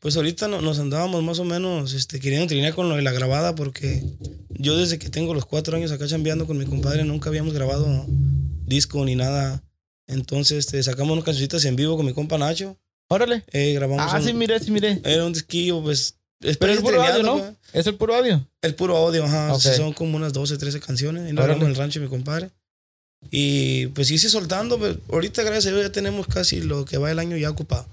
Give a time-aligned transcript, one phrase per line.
[0.00, 3.12] Pues ahorita no- nos andábamos más o menos este, queriendo trinear con lo de la
[3.12, 4.02] grabada porque
[4.50, 8.04] yo desde que tengo los cuatro años acá chambeando con mi compadre nunca habíamos grabado
[8.66, 9.62] disco ni nada.
[10.06, 12.76] Entonces este, sacamos unas cancioncitas en vivo con mi compa Nacho.
[13.10, 13.42] Órale.
[13.52, 15.00] Eh, grabamos Ah, un, sí, miré, sí, miré.
[15.04, 16.14] era un disquillo, pues...
[16.40, 17.38] Pero es espérense puro audio, ¿no?
[17.38, 17.52] pues.
[17.72, 18.46] Es el puro audio.
[18.62, 19.58] El puro audio, ajá.
[19.58, 21.28] Son como unas 12, 13 canciones.
[21.28, 21.54] Y lo Órale.
[21.54, 22.50] grabamos en el rancho de mi compadre.
[23.30, 24.78] Y pues hice soltando.
[24.78, 27.86] pero ahorita, gracias a Dios, ya tenemos casi lo que va el año ya ocupado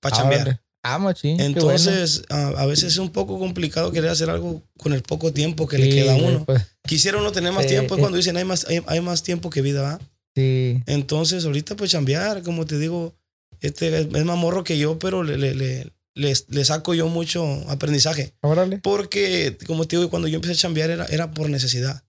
[0.00, 0.60] para chambear.
[0.94, 1.36] Ah, machín.
[1.36, 1.58] qué bueno.
[1.58, 5.66] Entonces, a, a veces es un poco complicado querer hacer algo con el poco tiempo
[5.66, 6.44] que le Sí, queda a uno.
[6.44, 7.70] pues, Quisiera uno tener más Sí.
[7.70, 10.00] tiempo, es cuando dicen hay más, hay, hay más tiempo que vida, ¿va?
[10.34, 10.82] sí.
[10.86, 13.14] Entonces, ahorita pues chambear, como te digo,
[13.60, 17.44] este es más morro que yo, pero le, le, le, le, le saco yo mucho
[17.68, 18.34] aprendizaje.
[18.42, 18.78] Órale.
[18.78, 22.04] Porque, como te digo, cuando yo empecé a chambear era, era por necesidad.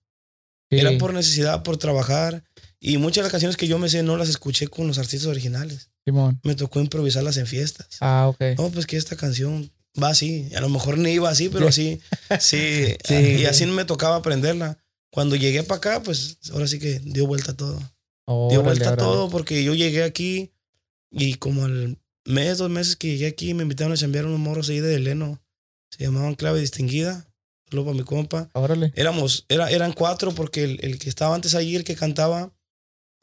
[0.69, 0.79] Sí.
[0.79, 2.43] Era por necesidad, por trabajar.
[2.79, 5.27] Y muchas de las canciones que yo me sé no las escuché con los artistas
[5.27, 5.89] originales.
[6.05, 6.39] Simón.
[6.43, 7.97] Me tocó improvisarlas en fiestas.
[8.01, 8.57] Ah, ok.
[8.57, 10.49] No, pues que esta canción va así.
[10.55, 11.99] A lo mejor ni iba así, pero sí.
[12.39, 12.95] Sí.
[13.03, 13.15] Sí.
[13.15, 14.77] Y así me tocaba aprenderla.
[15.11, 17.79] Cuando llegué para acá, pues ahora sí que dio vuelta todo.
[18.49, 18.97] dio vuelta órale.
[18.97, 20.51] todo porque yo llegué aquí
[21.09, 24.69] y como al mes, dos meses que llegué aquí, me invitaron a chambear unos morros
[24.69, 25.41] ahí de Leno.
[25.89, 27.25] Se llamaban Clave Distinguida.
[27.69, 28.49] Solo para mi compa.
[28.53, 28.93] Órale.
[28.95, 32.53] Éramos, era, eran cuatro porque el, el que estaba antes allí, el que cantaba,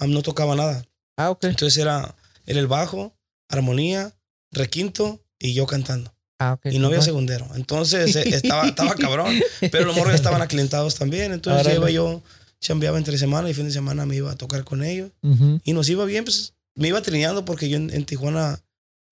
[0.06, 0.84] no tocaba nada.
[1.16, 1.44] Ah, ok.
[1.44, 2.14] Entonces era,
[2.46, 3.16] el bajo,
[3.48, 4.14] armonía,
[4.50, 6.14] requinto y yo cantando.
[6.38, 6.66] Ah, ok.
[6.72, 7.48] Y no había segundero.
[7.54, 9.34] Entonces eh, estaba, estaba cabrón.
[9.70, 11.32] Pero los morros estaban aclientados también.
[11.32, 12.22] Entonces iba yo,
[12.60, 15.10] chambeaba entre semana y fin de semana me iba a tocar con ellos.
[15.64, 18.60] Y nos iba bien, pues me iba trineando porque yo en, en Tijuana,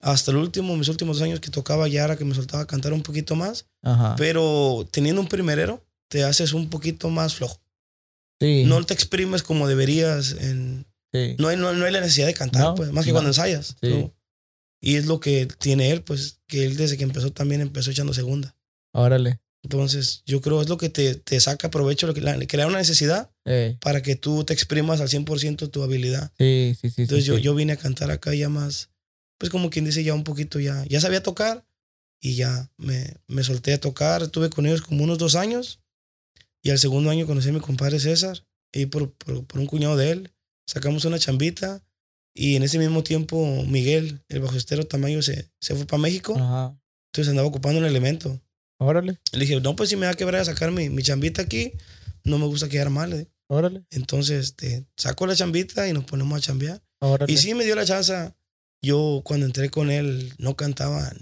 [0.00, 2.92] hasta el último, mis últimos años que tocaba ya era que me soltaba a cantar
[2.92, 3.66] un poquito más.
[4.16, 7.61] Pero teniendo un primerero, te haces un poquito más flojo.
[8.42, 8.64] Sí.
[8.66, 10.32] No te exprimes como deberías.
[10.32, 11.36] En, sí.
[11.38, 13.76] no, hay, no, no hay la necesidad de cantar, No, pues, más que cuando ensayas.
[14.80, 18.12] Y es lo que tiene él, pues, que él desde que empezó también empezó echando
[18.14, 18.56] segunda.
[18.92, 19.40] Órale.
[19.64, 22.78] Entonces, yo creo es lo que te, te saca provecho, lo que la- crear una
[22.78, 26.32] necesidad Eh, para que tú te exprimas al 100% tu habilidad.
[26.36, 27.02] sí, sí, sí.
[27.02, 27.42] Entonces, sí, yo, sí.
[27.42, 28.90] yo vine a cantar acá ya más,
[29.38, 31.64] pues como quien dice, ya un poquito ya, ya sabía tocar
[32.20, 34.22] y ya me, me solté a tocar.
[34.24, 35.78] Estuve con ellos como unos dos años
[36.62, 39.96] y al segundo año conocí a mi compadre César y por, por, por un cuñado
[39.96, 40.32] de él.
[40.66, 41.84] Sacamos una chambita
[42.34, 46.34] y en ese mismo tiempo Miguel, el bajostero Tamayo, se, se fue para México.
[46.36, 46.78] Ajá.
[47.12, 48.40] Entonces andaba ocupando un elemento.
[48.78, 49.18] Órale.
[49.32, 51.72] Le dije, no, pues si me da que a sacar mi, mi chambita aquí,
[52.24, 53.10] no me gusta quedar mal.
[53.10, 53.28] dije.
[53.48, 53.84] Órale.
[53.90, 56.82] Entonces, este, saco la chambita y nos ponemos a chambear.
[57.00, 57.30] Órale.
[57.32, 58.32] Y sí me dio la chance.
[58.80, 61.12] Yo cuando entré con él no cantaba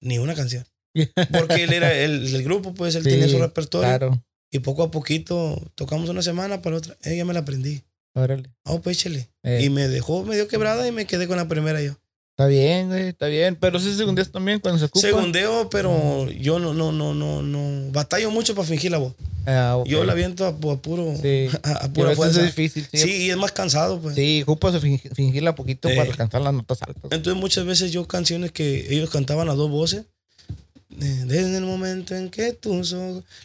[0.00, 0.64] ni una canción.
[1.32, 3.88] Porque él era el, el grupo, pues él Sí, tenía su repertorio.
[3.88, 4.24] Claro.
[4.50, 6.96] Y poco a poquito tocamos una semana para otra.
[7.04, 7.82] Eh, ya me la aprendí.
[8.14, 8.50] Órale.
[8.64, 9.28] Oh, pues échale.
[9.42, 11.92] Eh, Y me dejó medio quebrada y me quedé con la primera yo.
[12.30, 13.08] Está bien, güey.
[13.08, 13.56] Está bien.
[13.56, 15.06] Pero sí segundeas también cuando se ocupa.
[15.06, 17.90] Segundeo, pero yo no, no, no, no, no.
[17.92, 19.14] Batallo mucho para fingir la voz.
[19.44, 19.86] Ah, ok.
[19.88, 21.14] Yo la viento a, a puro.
[21.20, 21.48] Sí.
[21.64, 22.40] A, a pura fuerza.
[22.40, 22.86] es difícil.
[22.92, 22.98] Sí.
[22.98, 24.14] Sí, y es más cansado, pues.
[24.14, 24.80] Sí, ocupas
[25.14, 25.96] fingirla poquito Sí.
[25.96, 27.10] para alcanzar las notas altas.
[27.10, 30.06] Entonces muchas veces yo canciones que ellos cantaban a dos voces, eh,
[30.98, 32.82] desde el momento en que tú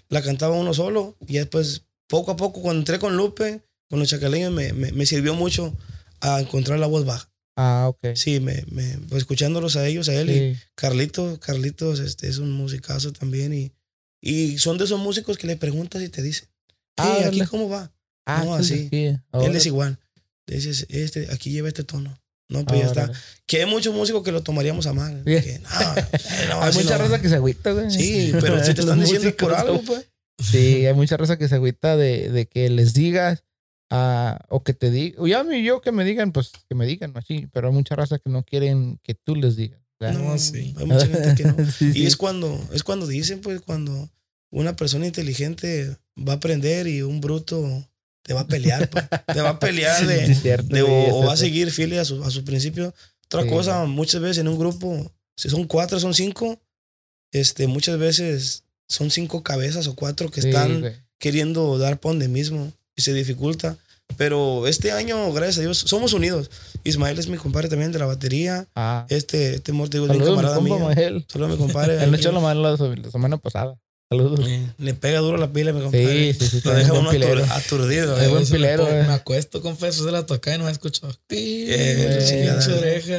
[0.10, 4.10] la cantaba uno solo y después poco a poco cuando entré con Lupe, con los
[4.10, 5.76] chacaleños, me, me, me sirvió mucho
[6.22, 7.30] a encontrar la voz baja.
[7.56, 8.16] Ah, ok.
[8.16, 10.58] Sí, me, me, pues, escuchándolos a ellos, a él y.
[10.76, 13.72] Carlitos, Carlitos este, es un musicazo también y,
[14.22, 16.48] y son de esos músicos que le preguntas y te dicen,
[16.98, 17.92] Ah, "Hey, aquí cómo va.
[18.26, 18.90] Ah, No, sí, así.
[18.90, 19.18] sí.
[19.34, 20.00] Él es igual.
[20.48, 22.20] Dices, este, aquí lleva este tono.
[22.54, 23.04] No, pues ya está.
[23.06, 23.20] Órale.
[23.46, 25.24] Que hay muchos músicos que lo tomaríamos a mal.
[25.26, 25.42] Sí.
[25.42, 25.70] Que, no,
[26.50, 27.04] no, Hay mucha no.
[27.04, 27.92] raza que se agüita, güey.
[27.92, 30.08] Sí, pero si te están diciendo es por algo, pues.
[30.42, 33.44] Sí, hay mucha raza que se agüita de, de que les digas
[33.92, 35.22] ah, o que te digan.
[35.22, 37.48] O ya mí yo que me digan, pues que me digan así.
[37.54, 39.80] Pero hay mucha raza que no quieren que tú les digas.
[40.00, 40.74] o sea, No, sí.
[40.78, 41.56] Hay mucha gente que no.
[41.78, 42.06] Sí, Y sí.
[42.06, 44.10] es cuando, es cuando dicen, pues, cuando
[44.52, 47.88] una persona inteligente va a aprender y un bruto
[48.24, 49.06] te va a pelear, pues.
[49.34, 51.72] Te va a pelear de, Sí, es cierto, de- o, o es va a seguir
[51.72, 52.94] fiel a su, a su principio.
[53.26, 53.50] Otra Sí.
[53.50, 56.60] cosa, muchas veces en un grupo, si son cuatro, son cinco,
[57.32, 60.94] este, muchas veces son cinco cabezas o cuatro que están güey.
[61.20, 63.78] queriendo dar pon de mismo y se dificulta.
[64.18, 66.52] Pero este año, gracias a Dios, somos unidos.
[66.84, 68.68] Ismael es mi compadre también de la batería.
[68.76, 70.94] Ah, Este, este morte es bien saludos, mi camarada compa.
[70.94, 71.26] Mael.
[71.32, 71.94] Solo mi compadre.
[72.04, 72.78] Él le echó la mano la
[73.12, 73.76] semana pasada.
[74.10, 74.48] Saludos.
[74.48, 76.34] Eh, le pega duro la pila, mi compadre.
[76.34, 76.62] Sí, sí, sí.
[76.66, 77.44] Lo es deja uno pilero.
[77.46, 78.18] atur- aturdido.
[78.18, 78.28] Es eh.
[78.30, 79.04] buen me pilero, pongo- eh.
[79.08, 81.10] Me acuesto, confeso, de la toca y no me escucho.
[81.30, 83.18] Eh, Pinche la- oreja.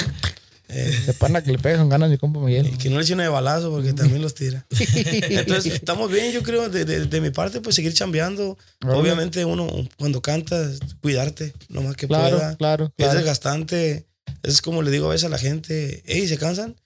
[0.68, 2.66] Eh, De pana que le pega con ganas mi compa Miguel.
[2.66, 4.66] y que no le eche una de balazo porque también los tira.
[4.70, 8.56] Entonces, estamos bien, yo creo, de, de- de mi parte, pues seguir chambeando.
[8.82, 8.98] Órale.
[9.00, 10.70] Obviamente, uno cuando canta,
[11.02, 12.56] cuidarte lo más que Claro, pueda.
[12.56, 13.14] claro, Es claro.
[13.18, 14.06] desgastante.
[14.42, 16.76] Es como le digo a veces a la gente, hey, ¿se cansan?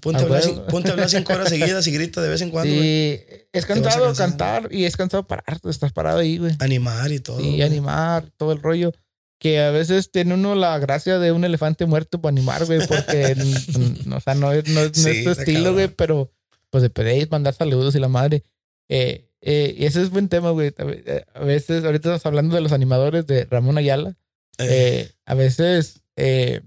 [0.00, 2.50] Ponte, Ah, a hablar, ponte a hablar cinco horas seguidas y grita de vez en
[2.50, 2.74] cuando.
[2.74, 3.20] Sí,
[3.52, 5.60] es cansado cantar y es cansado parar.
[5.64, 6.56] Estás parado ahí, güey.
[6.58, 7.40] Animar y todo.
[7.40, 7.62] Y güey.
[7.62, 8.92] animar, todo el rollo.
[9.38, 13.36] Que a veces tiene uno la gracia de un elefante muerto para animar, güey, porque,
[14.12, 16.32] o sea, no es, no, es- no Sí, es tu está estilo, güey, pero
[16.70, 18.42] pues de pedéis mandar saludos y la madre.
[18.88, 20.68] Eh, eh, y ese es buen tema, güey.
[20.78, 24.16] A eh, A veces, ahorita estamos hablando de los animadores de Ramón Ayala.
[24.58, 24.66] Eh,
[25.08, 26.62] Eh, a veces, eh,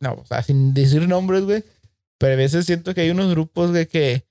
[0.00, 1.64] no, o sea, sin decir nombres, güey,
[2.18, 4.24] pero a veces siento que hay unos grupos, güey, que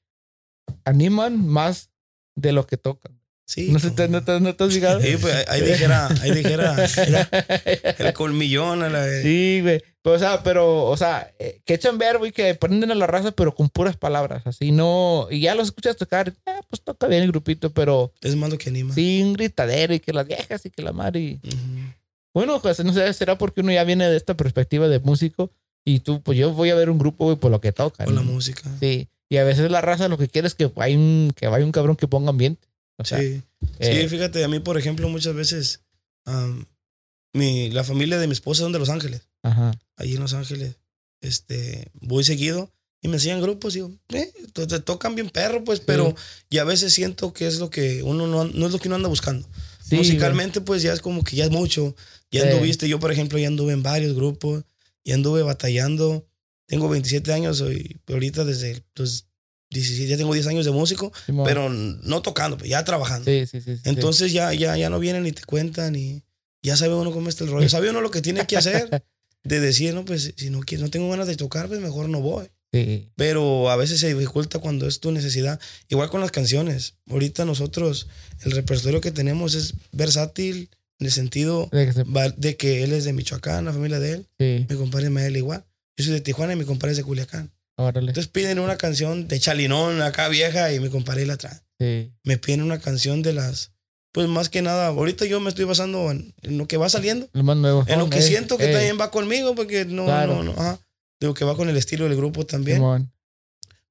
[0.86, 1.90] animan más
[2.36, 3.20] de lo que tocan.
[3.48, 3.70] sí.
[3.72, 4.12] No sé, cabrón.
[4.12, 5.02] ¿no te, no te has fijado?
[5.02, 6.76] Sí, pues ahí- dijera, ahí dijera
[7.98, 9.24] el colmillón a la vez.
[9.24, 9.82] Sí, güey.
[10.04, 13.08] Pero, o sea, pero, o sea, eh, que echan ver, güey, que prenden a la
[13.08, 15.28] raza, pero con puras palabras, así no.
[15.30, 16.34] Y ya los escuchas tocar,
[16.70, 18.94] pues toca bien el grupito, pero Es más lo que anima.
[18.94, 21.20] sí, un gritadero y que las viejas y que la madre.
[21.20, 21.40] y-.
[22.34, 25.52] Bueno, pues no sé, será porque uno ya viene de esta perspectiva de músico
[25.90, 28.06] y tú, pues yo voy a ver un grupo, güey, por lo que tocan.
[28.06, 28.32] Con la ¿no?
[28.34, 28.70] música.
[28.82, 29.08] Sí.
[29.30, 31.72] Y a veces la raza lo que quiere es que vaya un, que vaya un
[31.72, 32.68] cabrón que ponga ambiente.
[32.98, 33.42] O sea, sí.
[33.80, 35.82] eh, sí, fíjate, a mí, por ejemplo, muchas veces
[36.26, 36.66] am,
[37.34, 39.28] mi, la familia de mi esposa son de Los Ángeles.
[39.44, 39.72] Ajá.
[39.96, 40.76] Allí en Los Ángeles.
[41.22, 42.70] Este, voy seguido
[43.02, 46.14] y me enseñan grupos y digo, eh, te tocan bien perro, pues, pero
[46.50, 48.96] y a veces siento que es lo que uno no, no es lo que uno
[48.96, 49.48] anda buscando.
[49.84, 51.96] Sí, Musicalmente, pues ya es como que ya es mucho.
[52.30, 52.50] Ya Sí.
[52.50, 54.64] anduviste, yo por ejemplo, ya anduve en varios grupos,
[55.08, 56.28] ya anduve batallando.
[56.68, 59.26] Tengo 27 años y ahorita desde los
[59.70, 61.14] 17, ya tengo 10 años de músico,
[61.46, 63.32] pero no tocando, pues, ya trabajando.
[63.32, 63.72] Sí, sí, sí.
[63.72, 63.90] sí, sí.
[63.90, 66.24] Entonces ya, ya, ya no vienen ni te cuentan y
[66.62, 67.70] ya sabe uno cómo está el rollo.
[67.70, 69.02] Sabe uno lo que tiene que hacer
[69.44, 72.50] de decir, no, pues si no, no tengo ganas de tocar, pues mejor no voy.
[72.74, 73.10] Sí.
[73.16, 75.58] Pero a veces se dificulta cuando es tu necesidad.
[75.88, 76.96] Igual con las canciones.
[77.10, 78.08] Ahorita nosotros,
[78.44, 82.84] el repertorio que tenemos es versátil en el sentido De que se- va- de que
[82.84, 84.28] él es de Michoacán, la familia de él.
[84.40, 84.66] sí.
[84.70, 85.66] Mi compadre Mael igual.
[85.98, 87.52] Yo soy de Tijuana y mi compadre es de Culiacán.
[87.78, 88.10] Órale.
[88.12, 91.60] Entonces piden una canción de Chalinón acá vieja y mi compadre la trae.
[91.80, 92.12] Sí.
[92.24, 93.72] Me piden una canción de las...
[94.14, 97.30] Pues más que nada, ahorita yo me estoy basando en, en lo que va saliendo.
[97.34, 97.84] Lo más nuevo.
[97.88, 100.38] En lo que Eh, siento que eh, también va conmigo, porque no, Claro.
[100.38, 100.80] no, no, ajá.
[101.20, 102.78] Digo que va con el estilo del grupo también.
[102.78, 103.12] Simón.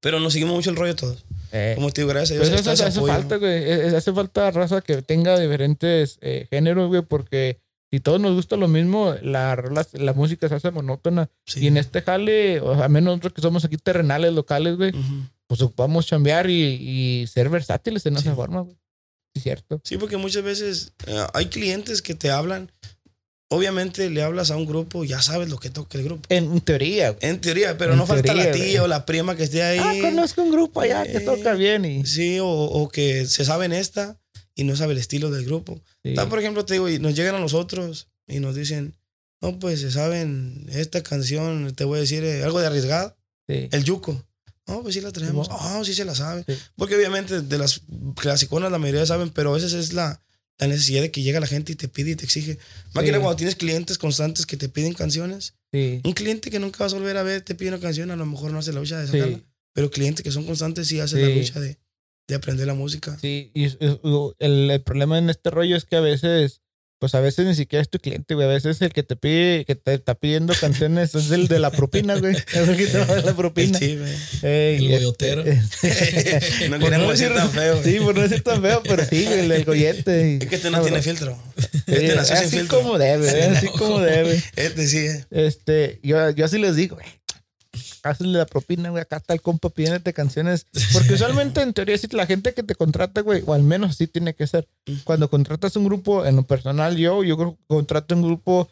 [0.01, 1.25] Pero nos seguimos mucho el rollo todos.
[1.53, 2.61] Eh, Como te digo, gracias a Pues Dios.
[2.61, 3.53] eso, está ese hace falta, güey.
[3.53, 7.61] Eh, eh, Hace falta raza que tenga diferentes eh, géneros, güey, porque
[7.91, 11.31] si todos nos gusta lo mismo, la, rola- la música se hace monótona.
[11.47, 11.61] Sí.
[11.61, 15.23] Y en este jale, o al menos nosotros que somos aquí terrenales, locales, güey, Ujú.
[15.47, 16.63] pues ocupamos chambear y,
[17.23, 18.23] y ser versátiles en Sí.
[18.23, 18.77] esa forma, güey.
[19.35, 19.81] Sí, cierto.
[19.85, 22.73] Sí, porque muchas veces eh, hay clientes que te hablan.
[23.49, 26.23] Obviamente le hablas a un grupo, ya sabes lo que toca el grupo.
[26.31, 27.17] En teoría.
[27.21, 29.79] En teoría, pero En no falta la teoría, tía o la prima que esté ahí.
[29.81, 32.05] Ah, conozco un grupo allá que Eh, toca bien y...
[32.07, 34.19] Sí, o, o que se sabe en esta
[34.57, 35.81] y no sabe el estilo del grupo.
[36.03, 36.15] Sí.
[36.29, 38.97] Por ejemplo, te digo, y nos llegan a nosotros y nos dicen,
[39.41, 43.17] no, pues se saben esta canción, te voy a decir eh, algo de arriesgado,
[43.49, 43.69] Sí.
[43.71, 44.25] el yuco.
[44.67, 45.47] No, pues sí la traemos.
[45.47, 45.61] Simón.
[45.63, 46.43] Ah, sí se la sabe.
[46.49, 46.55] Sí.
[46.75, 47.83] Porque obviamente de las
[48.17, 50.21] clasiconas la mayoría saben, pero a veces es la,
[50.59, 52.59] la necesidad de que llega la gente y te pide y te exige.
[52.95, 53.13] Más que Sí.
[53.13, 55.55] nada cuando tienes clientes constantes que te piden canciones.
[55.73, 56.01] Sí.
[56.05, 58.25] Un cliente que nunca vas a volver a ver te pide una canción, a lo
[58.27, 59.37] mejor no hace la lucha de sacarla.
[59.39, 59.45] Sí.
[59.75, 61.79] Pero clientes que son constantes sí hacen la lucha de,
[62.29, 63.19] de aprender la música.
[63.21, 66.63] Sí, y el, el problema en este rollo es que a veces,
[66.99, 68.47] pues a veces ni siquiera es tu cliente, güey.
[68.47, 71.71] A veces el que te pide, que te está pidiendo canciones es el de la
[71.71, 72.35] propina, güey.
[72.55, 73.79] Es el que te va a dar la propina.
[73.79, 74.13] Sí, güey.
[74.43, 75.45] Ey, El goyotero.
[75.47, 75.61] eh,
[76.71, 77.83] no queremos no decir tan feo.
[77.83, 80.31] Sí, por no decir tan feo, pero sí, güey, el del gollete.
[80.33, 81.39] y- Es que este no tiene filtro.
[81.59, 82.79] Sí, Este nació sin así filtro.
[82.81, 83.73] como debe, Sí, eh, así no.
[83.73, 84.43] como debe.
[84.57, 85.25] Este sí, eh.
[85.31, 87.07] Este, yo, yo así les digo, güey.
[88.11, 89.03] Hazle la propina, güey.
[89.03, 90.67] Acá está el compa pidiéndote canciones.
[90.93, 94.07] Porque usualmente, en teoría, si la gente que te contrata, güey, o al menos así
[94.07, 94.67] tiene que ser.
[95.05, 98.69] Cuando contratas un grupo, en lo personal, yo, yo contrato un grupo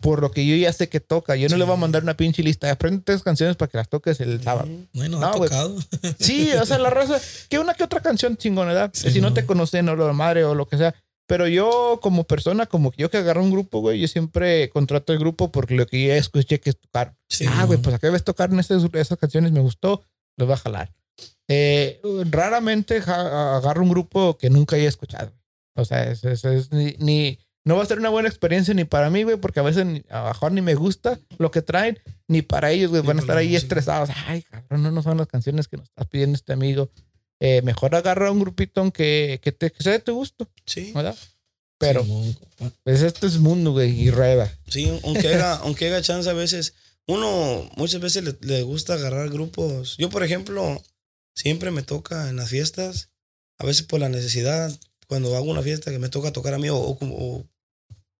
[0.00, 1.36] por lo que yo ya sé que toca.
[1.36, 1.58] Yo no Sí.
[1.60, 2.68] le voy a mandar una pinche lista.
[2.70, 4.68] Aprende tres canciones para que las toques el sábado.
[4.92, 5.76] No, y no, ha tocado.
[6.18, 8.90] Sí, o sea, la raza, que una que otra canción chingonedad.
[8.92, 9.34] Sí, si no no.
[9.34, 10.92] te conocen o lo madre o lo que sea.
[11.32, 15.14] Pero yo, como persona, como que yo que agarro un grupo, güey, yo siempre contrato
[15.14, 17.14] el grupo porque lo que yo escuché que es tocar.
[17.26, 20.02] Sí, ah, güey, pues acá ves tocar en esas, esas canciones, me gustó,
[20.36, 20.92] los voy a jalar.
[21.48, 25.32] Eh, raramente ja- agarro un grupo que nunca haya escuchado.
[25.74, 28.84] O sea, es, es- es ni, ni- no va a ser una buena experiencia ni
[28.84, 31.98] para mí, güey, porque a veces ni- a mejor ni me gusta lo que traen,
[32.28, 34.10] ni para ellos, güey, van a por estar ahí estresados.
[34.26, 36.90] Ay, cabrón, no, no son las canciones que nos está pidiendo este amigo.
[37.44, 41.16] Eh, mejor agarra un grupito aunque que, te, que sea de tu gusto, Sí, ¿verdad?
[41.78, 42.70] Pero compa.
[42.84, 44.56] pues este es mundo, güey, y rueda.
[44.68, 46.74] sí, aunque haga, aunque haga chance a veces,
[47.08, 49.96] uno muchas veces le, le gusta agarrar grupos.
[49.98, 50.80] Yo, por ejemplo,
[51.34, 53.08] siempre me toca en las fiestas,
[53.58, 54.72] a veces por la necesidad,
[55.08, 57.44] cuando hago una fiesta que me toca tocar a mí o, o como- o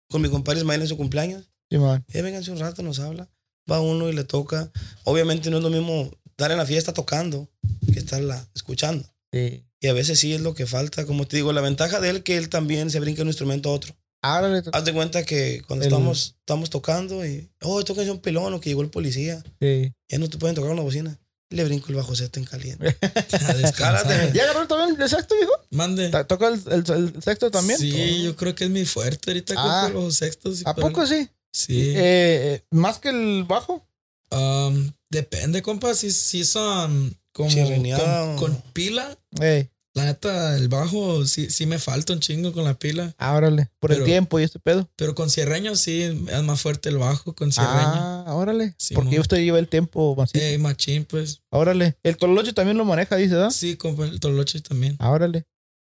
[0.09, 2.03] con mi compadre Ismael en su cumpleaños, Simón.
[2.11, 3.29] eh, vénganse un rato, nos habla.
[3.71, 4.69] va uno y le toca.
[5.05, 7.47] Obviamente no es lo mismo estar en la fiesta tocando
[7.93, 9.07] que estarla escuchando.
[9.33, 9.65] Sí.
[9.81, 11.05] Y a veces sí es lo que falta.
[11.05, 13.27] Como te digo, la ventaja de él es que él también se brinca de un
[13.29, 13.93] instrumento a otro.
[14.21, 18.53] Ahora Haz de cuenta que cuando El- estamos, estamos tocando y, oh, esta canción pelón
[18.53, 19.91] o que llegó el policía, Sí.
[20.09, 21.19] ya no te pueden tocar una bocina.
[21.49, 22.95] Le brinco el bajo sexto en caliente.
[23.57, 24.31] Descansar.
[24.33, 25.51] ¿Ya agarró también el sexto, hijo?
[25.71, 26.09] Mande.
[26.25, 27.77] ¿Toca el, el- el sexto también?
[27.77, 29.89] Sí, yo creo que es mi fuerte ahorita Ah.
[29.91, 30.61] con los sextos.
[30.61, 31.27] y ¿A poco sí?
[31.51, 31.89] Sí.
[31.89, 33.85] Eh, eh, ¿Más que el bajo?
[34.31, 35.93] Um, depende, compa.
[35.93, 41.77] Si, si son como con, con pila, Ey, la neta, el bajo sí, sí me
[41.77, 43.13] falta un chingo con la pila.
[43.19, 43.69] ah, órale.
[43.79, 44.89] Por el tiempo y este pedo.
[44.95, 47.77] Pero con cierreño sí es más fuerte el bajo con cierreño.
[47.93, 48.73] Ah, órale.
[48.79, 50.33] Sí, Porque usted lleva el tiempo más.
[50.33, 51.43] Eh, machín, pues.
[51.51, 51.95] Órale.
[52.01, 53.51] El tololoche también lo maneja, dice, ¿verdad?
[53.51, 54.95] Sí, compa, el toloche también.
[54.97, 55.45] Ah, órale.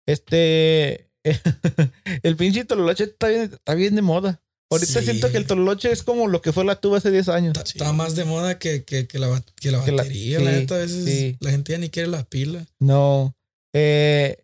[0.06, 1.08] Este.
[2.22, 4.42] el pinche tololoche está bien, está bien de moda.
[4.70, 5.04] Ahorita Sí.
[5.04, 7.56] siento que el tololoche es como lo que fue la tuba hace 10 años.
[7.56, 10.38] Está, está más de moda que, que, que la, que la Que la- batería.
[10.38, 11.36] sí, la neta, a veces sí.
[11.40, 12.66] la gente ya ni quiere la pila.
[12.80, 13.36] No.
[13.74, 14.38] Eh,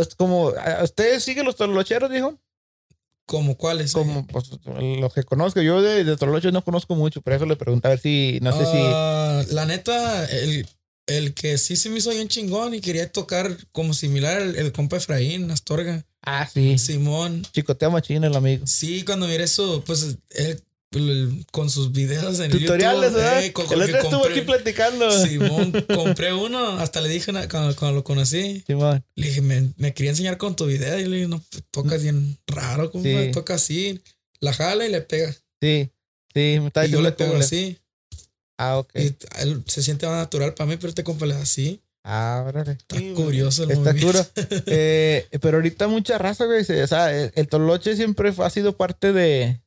[0.00, 0.50] es como.
[0.50, 2.38] ¿a- ¿Usted sigue los tololocheros, dijo?
[3.26, 3.92] ¿Como cuáles?
[3.92, 4.50] Como pues,
[5.00, 5.60] los que conozco.
[5.60, 8.38] Yo de, de tololoche no conozco mucho, por eso le pregunto a ver si.
[8.42, 8.72] No sé si.
[8.76, 10.66] Ah, La neta, el,
[11.08, 14.72] el que sí se me hizo bien chingón y quería tocar como similar el, el
[14.72, 16.06] compa Efraín, Astorga.
[16.22, 16.78] Ah, sí.
[16.78, 17.46] Simón.
[17.52, 18.66] Chicotea machín el amigo.
[18.66, 20.62] Sí, cuando miré eso, pues él
[21.52, 23.16] con sus videos en Tutoriales, YouTube.
[23.16, 23.44] ¿verdad?
[23.44, 25.26] eh, con- el otro estuvo compré- aquí platicando.
[25.26, 29.04] Simón, compré uno, hasta le dije una- cuando, cuando lo conocí, Simón.
[29.14, 30.98] le dije, me, me quería enseñar con tu video.
[30.98, 33.30] Y le dije, no, pues, tocas bien raro, compa, Sí.
[33.32, 34.00] toca así,
[34.40, 35.34] la jala y le pega.
[35.60, 35.90] Sí.
[36.34, 37.78] Sí, me está y yo diciendo le pego así.
[38.58, 38.90] Ah, ok.
[38.96, 39.14] Y
[39.70, 41.80] se siente más natural para mí, pero este compa le da así.
[42.04, 42.72] Ah, órale.
[42.72, 44.24] Está Sí, curioso el Está movimiento.
[44.34, 44.46] cura.
[44.66, 46.60] Eh, pero ahorita mucha raza, güey.
[46.60, 49.60] O sea, el, el toloche siempre ha sido parte de,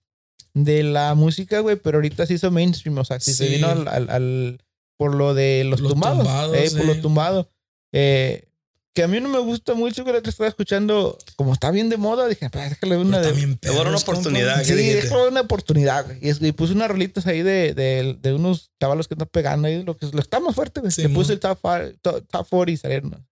[0.53, 1.75] de la música, güey.
[1.77, 2.97] Pero ahorita se hizo mainstream.
[2.97, 3.55] O sea, si se Sí.
[3.55, 4.61] vino al, al- al-
[4.97, 6.19] por lo de los, Los tumbados.
[6.19, 6.87] tumbados, eh, por sí.
[6.87, 7.47] los tumbados.
[7.93, 8.45] Eh,
[8.93, 11.17] que a mí no me gusta mucho que la otra estaba escuchando.
[11.37, 13.31] Como está bien de moda, dije, pues déjale una de.
[13.57, 14.57] Te una oportunidad.
[14.59, 16.17] ¿qué Sí, déjale una oportunidad, güey.
[16.21, 19.67] Y, es- y puse unas rolitas ahí de, de, de unos chavalos que están pegando
[19.67, 19.83] ahí.
[19.83, 20.91] Lo que lo está más fuerte, güey.
[20.91, 23.27] Sí, Le puse el top, five- top, top 40 y salieron.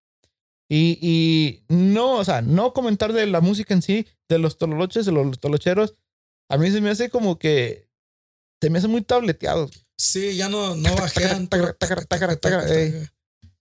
[0.72, 5.06] Y, y no, o sea, no comentar de la música en sí, de los tololoches,
[5.06, 5.96] de los tolocheros.
[6.48, 7.88] A mí se me hace como que
[8.62, 9.70] se me hace muy tableteado.
[9.98, 11.50] Sí, ya no, no bajean.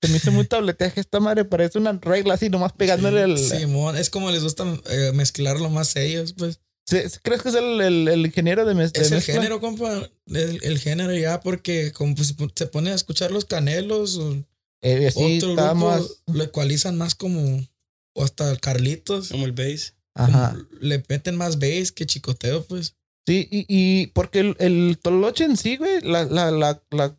[0.02, 0.94] Se me hizo muy tableteado.
[0.94, 3.38] que Esta madre parece una regla así, nomás pegándole el.
[3.38, 6.60] Simón, es como les gusta eh, mezclarlo más ellos, pues.
[6.86, 9.34] ¿Se- ¿Crees que es el, el- el ingeniero de, mez- de Es el mezcla?
[9.34, 10.08] género, compa.
[10.26, 14.36] El, el género ya, porque como pues, se pone a escuchar los canelos o
[14.82, 16.02] Eh, sí, otro está grupo, más.
[16.26, 17.66] lo ecualizan más como.
[18.14, 19.28] O hasta Carlitos.
[19.28, 19.94] Como el bass.
[20.14, 20.56] Ajá.
[20.80, 22.94] le meten más bass que chicoteo, pues.
[23.26, 27.16] Sí, y, y porque el, el toloche en sí, güey, la, la, la, la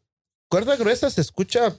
[0.49, 1.77] cuerda gruesa se escucha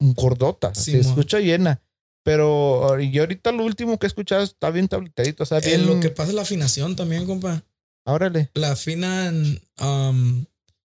[0.00, 1.80] gordota, Sí, se escucha llena.
[2.22, 5.86] Pero yo ahorita lo último que he escuchado está bien tabletadito, o sea, Eh, bien.
[5.86, 7.62] lo que pasa es la afinación también, compa.
[8.04, 8.50] Órale.
[8.54, 9.60] La afinan.
[9.80, 10.44] um,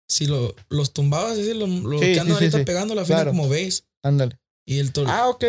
[0.07, 2.63] si lo, los tumbabas, así, lo, lo Sí, que andan sí, sí, ahorita sí.
[2.65, 3.31] pegando, la afinan Claro.
[3.31, 3.83] como bass.
[4.03, 4.37] Ándale.
[4.65, 5.05] Y el tol.
[5.09, 5.43] Ah, ok.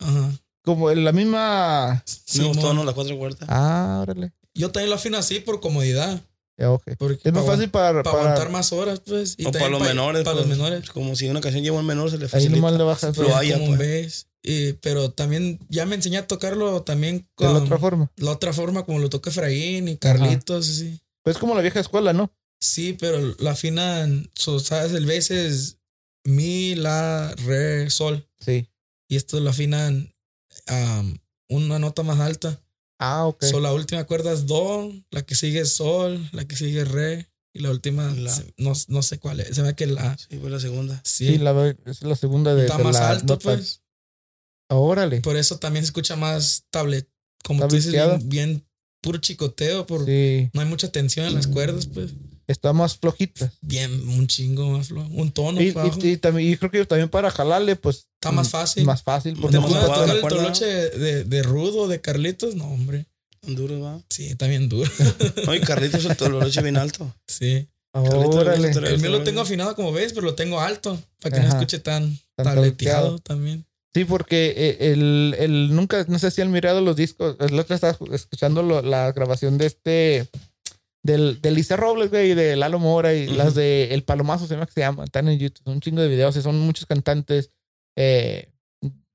[0.00, 0.32] Ajá.
[0.62, 2.02] Como en la misma.
[2.06, 2.58] Mismos Simón.
[2.60, 3.48] tonos, las cuatro cuartas.
[3.50, 4.32] Ah, órale.
[4.54, 6.20] Yo también lo afino así por comodidad.
[6.56, 6.82] Ya, ok.
[6.98, 8.02] Porque Es más fácil para.
[8.02, 9.34] para para aguantar más horas, pues.
[9.38, 10.22] y o para los menores.
[10.22, 10.88] Para pues, los menores.
[10.90, 12.56] Como si una canción lleva un menor, se le ahí facilita.
[12.56, 14.28] nomás le bajas Pero de vaya, como pues.
[14.42, 18.12] Y- pero también ya me enseñé a tocarlo también la con otra forma.
[18.16, 21.00] la otra forma, como lo toca Efraín y Carlitos, así.
[21.22, 22.30] Pues como la vieja escuela, ¿no?
[22.60, 24.92] Sí, pero la afinan, so, ¿sabes?
[24.92, 25.78] El bass es
[26.24, 28.28] mi, la, re, sol.
[28.38, 28.68] Sí.
[29.08, 30.12] Y esto lo afinan
[30.70, 31.16] um,
[31.48, 32.60] una nota más alta.
[32.98, 33.42] Ah, ok.
[33.44, 36.88] So, la última cuerda es do, la que sigue es sol, la que sigue es
[36.88, 37.28] re.
[37.56, 38.34] Y la última, La.
[38.34, 39.54] se- no, no sé cuál es.
[39.54, 40.16] Se ve que la.
[40.18, 41.00] Sí, fue la segunda.
[41.04, 42.62] Sí, Sí, la, es la segunda de.
[42.66, 43.42] está de más la alto, nota.
[43.54, 43.80] pues.
[44.70, 45.20] Órale.
[45.20, 47.08] Por eso también se escucha más tablet.
[47.44, 48.66] Como tú dices, bien, bien
[49.02, 49.86] puro chicoteo.
[49.86, 50.50] Por, Sí.
[50.52, 52.10] No hay mucha tensión en las cuerdas, pues.
[52.46, 53.50] Está más flojita.
[53.62, 55.08] Bien, un chingo más flojo.
[55.12, 55.68] Un tono Y,
[56.02, 58.06] y, y también, y creo que también para jalarle, pues.
[58.20, 58.84] Está más fácil.
[58.84, 59.34] Más fácil.
[59.34, 62.54] Te Porque ¿Te más no tocar el toloche de, de Rudo, de Carlitos?
[62.54, 63.06] No, hombre.
[63.46, 64.00] Honduras, va.
[64.10, 64.90] Sí, está bien duro.
[65.46, 67.14] No, y Carlitos el tololoche bien alto.
[67.26, 67.68] sí.
[67.92, 68.70] Carlitos Órale.
[68.70, 71.00] El mío lo tengo afinado como ves, pero lo tengo alto.
[71.20, 71.48] Para que Ajá.
[71.48, 73.64] no escuche tan, Tan tableteado también.
[73.94, 77.36] Sí, porque eh, el, el nunca, no sé si han mirado los discos.
[77.38, 80.28] El otro estaba escuchando lo- la grabación de este.
[81.04, 84.54] Del, de Lisa Robles, güey, y de Lalo Mora y las de El Palomazo, se
[84.54, 85.04] llama que se llama.
[85.04, 85.62] Están en YouTube.
[85.64, 87.50] Son un chingo de videos y son muchos cantantes.
[87.94, 88.48] Eh,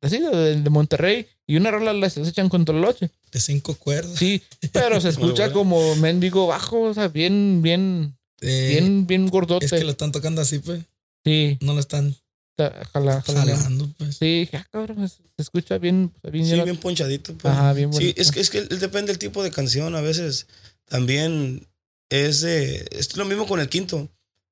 [0.02, 1.28] así, de, de Monterrey.
[1.48, 3.10] Y una rola las echan con Tololoche.
[3.32, 4.18] De cinco cuerdas.
[4.20, 4.42] Sí,
[4.72, 5.54] pero se escucha bueno.
[5.54, 8.16] como mendigo bajo, o sea, bien, bien.
[8.42, 9.66] Eh, bien, bien gordote.
[9.66, 10.82] es que lo están tocando así, pues.
[11.26, 12.16] Sí, No lo están
[12.56, 14.16] jala- jala- jalando, pues.
[14.18, 17.34] Sí, dije, ah, cabrón, pues, se escucha bien, bien, Sí, bien ponchadito.
[17.34, 17.52] Pues.
[17.52, 19.96] Ajá, bien Sí, es que, es que depende del tipo de canción.
[19.96, 20.46] A veces
[20.88, 21.66] también
[22.10, 22.44] es.
[22.44, 24.10] Es lo mismo con el quinto.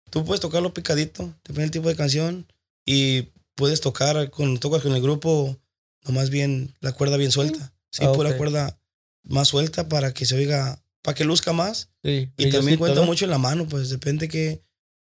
[0.09, 2.45] Tú puedes tocarlo picadito, depende del tipo de canción.
[2.85, 5.57] Y puedes tocar, con, tocas con el grupo,
[6.05, 7.73] nomás bien, la cuerda bien suelta.
[7.91, 8.37] Sí, Ah, ok.
[8.37, 8.79] cuerda
[9.23, 11.89] más suelta para que se oiga, para que luzca más.
[12.03, 13.05] Sí, Y también cuenta ¿no?
[13.05, 14.61] mucho en la mano, pues depende que.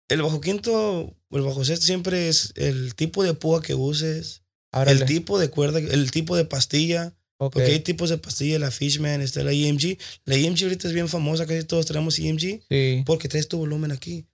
[0.09, 4.43] El bajo quinto o el bajo sexto siempre es el tipo de púa que uses,
[4.73, 7.15] Árale, el tipo de cuerda, el tipo de pastilla.
[7.41, 7.53] Ok.
[7.55, 9.97] Porque hay tipos de pastillas, la Fishman, está la EMG.
[10.25, 13.93] La EMG ahorita es bien famosa, casi todos tenemos EMG, Sí, porque traes tu volumen
[13.93, 14.27] aquí.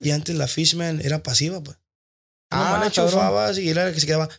[0.00, 1.78] Y antes la Fishman era pasiva, pues.
[2.50, 3.06] Ah, la cabrón.
[3.06, 4.28] enchufabas y era la que se quedaba...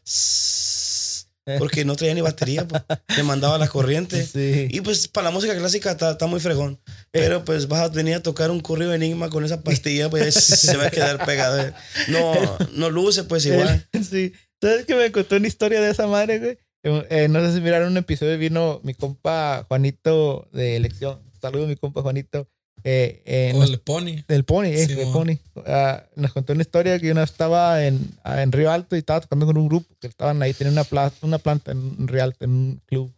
[1.57, 2.83] Porque no traía ni batería, pues.
[3.17, 4.23] Le mandaba la corriente.
[4.31, 4.67] Sí.
[4.69, 6.79] Y pues para la música clásica está, está muy fregón.
[7.11, 10.77] Pero pues vas a venir a tocar un corrido enigma con esa pastilla, pues se
[10.77, 11.59] va a quedar pegado.
[11.59, 11.73] eh.
[12.09, 12.33] No,
[12.73, 13.87] no luce, pues igual.
[14.09, 14.33] Sí.
[14.61, 16.59] ¿Sabes que me contó una historia de esa madre, güey?
[16.83, 21.19] Eh, no sé si miraron un episodio, vino mi compa Juanito de elección.
[21.41, 22.47] Saludos, mi compa Juanito.
[22.85, 24.23] Eh, eh, O nos- el pony.
[24.29, 25.11] del Pony, eh, Sí, del mo.
[25.13, 25.37] Pony.
[25.65, 29.19] Ah, nos contó una historia que una estaba en, ah, en Río Alto y estaba
[29.19, 32.45] tocando con un grupo que estaban ahí, tenía una, pla- una planta en Río Alto,
[32.45, 33.13] en un club.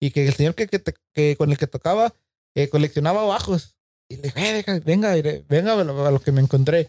[0.00, 0.82] Y que el señor que, que,
[1.14, 2.12] que con el que tocaba
[2.56, 3.76] eh, coleccionaba bajos.
[4.08, 6.88] Y le dije, "Eh, deja- venga, mire, venga a lo, a lo que me encontré.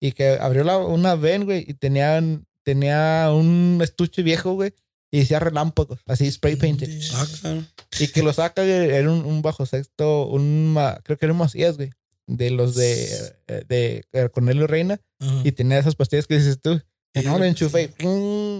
[0.00, 4.72] Y que abrió la- una ven, güey, y tenían, tenía un estuche viejo, güey,
[5.14, 6.90] y decía relámpagos, así spray painted.
[7.12, 7.64] Ah, claro.
[8.00, 11.38] Y que lo saca, era un, un bajo sexto, un, ma- creo que era un
[11.38, 11.90] Macías, güey,
[12.26, 15.40] de los de, eh, de, eh, Cornelio Reina, Ajá.
[15.44, 18.04] y tenía esas pastillas que dices tú, que no, lo enchufe y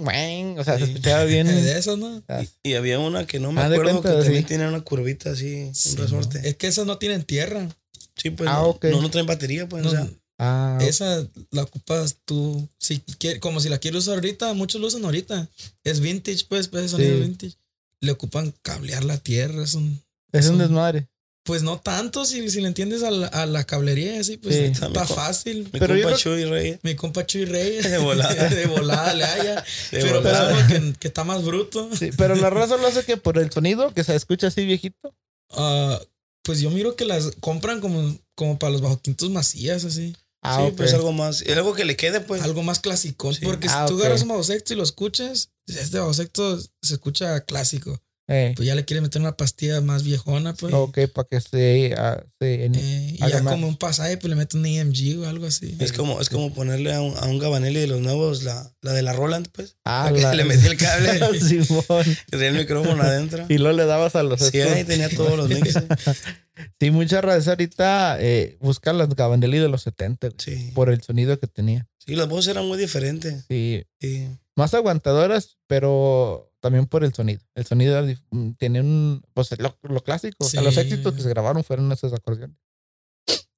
[0.05, 1.49] bang, o sea, se escuchaba bien.
[1.49, 2.23] De eso, ¿no?
[2.63, 4.49] Y, y había una que no me de acuerdo cuenta, que también sí.
[4.49, 6.41] tiene una curvita así, Sí, un resorte.
[6.41, 6.49] ¿no?
[6.49, 7.69] Es que esas no tienen tierra.
[8.17, 8.85] Sí, pues Ah, no, ok.
[8.93, 9.83] no, no traen batería, pues.
[9.83, 12.69] No, o sea, Ah, Esa la ocupas tú.
[12.79, 15.49] Si quiere, como si la quieres usar ahorita, muchos lo usan ahorita.
[15.85, 17.03] Es vintage, pues, pues es Sí.
[17.21, 17.55] vintage.
[18.01, 19.63] Le ocupan cablear la tierra.
[19.63, 21.09] Es un, es un desmadre.
[21.45, 24.63] pues no tanto, si, si le entiendes a la, a la cablería, así, pues Sí.
[24.65, 25.69] está fácil.
[25.73, 26.79] mi Pero compa Chuy Reyes.
[26.83, 27.85] Mi compa Chuy Reyes.
[27.91, 28.49] De volada.
[28.49, 29.55] de volada le haya.
[29.93, 30.67] De pero pues volada.
[30.67, 31.91] que, que está más bruto.
[31.97, 35.15] Sí, pero la raza lo hace que por el sonido, que se escucha así viejito.
[35.51, 36.01] Ah,
[36.43, 40.17] pues yo miro que las compran como, como para los bajoquintos macías, así.
[40.45, 40.77] Ah, sí, ok.
[40.77, 41.43] pues algo más.
[41.43, 42.43] Es algo que le quede, pues.
[42.43, 43.33] Algo más clásico.
[43.33, 43.41] Sí.
[43.45, 44.01] Porque Ah, si tú ok.
[44.05, 48.01] agarras un bajo sexto y lo escuchas, este bajo sexto se escucha clásico.
[48.27, 50.73] Eh, Pues ya le quieres meter una pastilla más viejona, pues.
[50.73, 53.53] ok, para que se, ah, se- Eh, y ya más.
[53.53, 55.77] como un pasaje, pues le metes un EMG o algo así.
[55.79, 58.93] Es como, es como ponerle a un, a un Gabanelli de los nuevos la, la
[58.95, 59.77] de la Roland, pues.
[59.85, 61.39] Ah, La que le metí el cable.
[61.41, 61.85] Simón.
[62.05, 63.45] que tenía el micrófono adentro.
[63.51, 64.73] Y luego le dabas a los Sí, estos.
[64.75, 65.83] ahí tenía todos los mixes.
[66.81, 70.71] Sí, mucha raza ahorita eh, busca las Gabanelli de los 70 güey, Sí.
[70.75, 71.89] por el sonido que tenía.
[71.99, 73.45] Sí, las voces eran muy diferentes.
[73.49, 74.29] Sí, Sí.
[74.57, 77.41] más aguantadoras, pero también por el sonido.
[77.55, 80.37] El sonido mm, tiene un, pues lo, lo clásico.
[80.45, 80.81] O sea, los Sí.
[80.81, 82.57] éxitos que se grabaron fueron esos acordeones.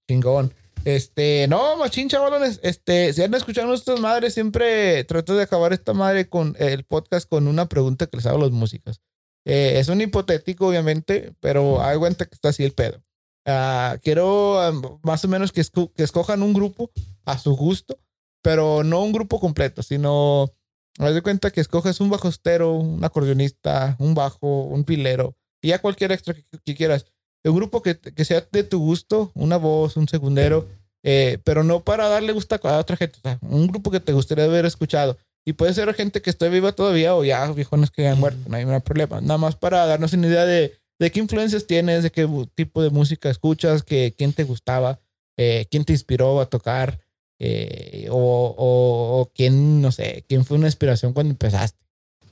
[0.08, 0.54] Chingón.
[0.84, 2.60] Este, no, machín, chavalones.
[2.62, 7.28] Este, si han escuchado nuestras madres, siempre trato de acabar esta madre con el podcast
[7.28, 9.00] con una pregunta que les hago a los músicos.
[9.46, 13.00] Eh, es un hipotético, obviamente, pero hay cuenta que está así el pedo.
[13.46, 14.72] Ah, quiero ah,
[15.04, 16.90] más o menos que, esco- que escojan un grupo
[17.24, 17.96] a su gusto,
[18.42, 20.52] pero no un grupo completo, sino
[20.98, 25.80] haz de cuenta que escoges un bajostero, un acordeonista, un bajo, un pilero y ya
[25.80, 27.06] cualquier extra que, quieras.
[27.44, 30.66] Un grupo que, que sea de tu gusto, una voz, un segundero,
[31.04, 33.20] eh, pero no para darle gusto a otra gente.
[33.42, 35.16] Un grupo que te gustaría haber escuchado.
[35.46, 38.56] Y puede ser gente que esté viva todavía o ya viejones que han muerto, no
[38.56, 39.20] hay ningún problema.
[39.20, 42.90] Nada más para darnos una idea de, de qué influencias tienes, de qué tipo de
[42.90, 44.98] música escuchas, que, quién te gustaba,
[45.36, 47.00] eh, quién te inspiró a tocar,
[47.38, 51.78] eh, o, o, o quién, no sé, quién fue una inspiración cuando empezaste.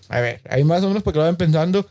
[0.09, 1.87] A ver, ahí más o menos porque lo van pensando.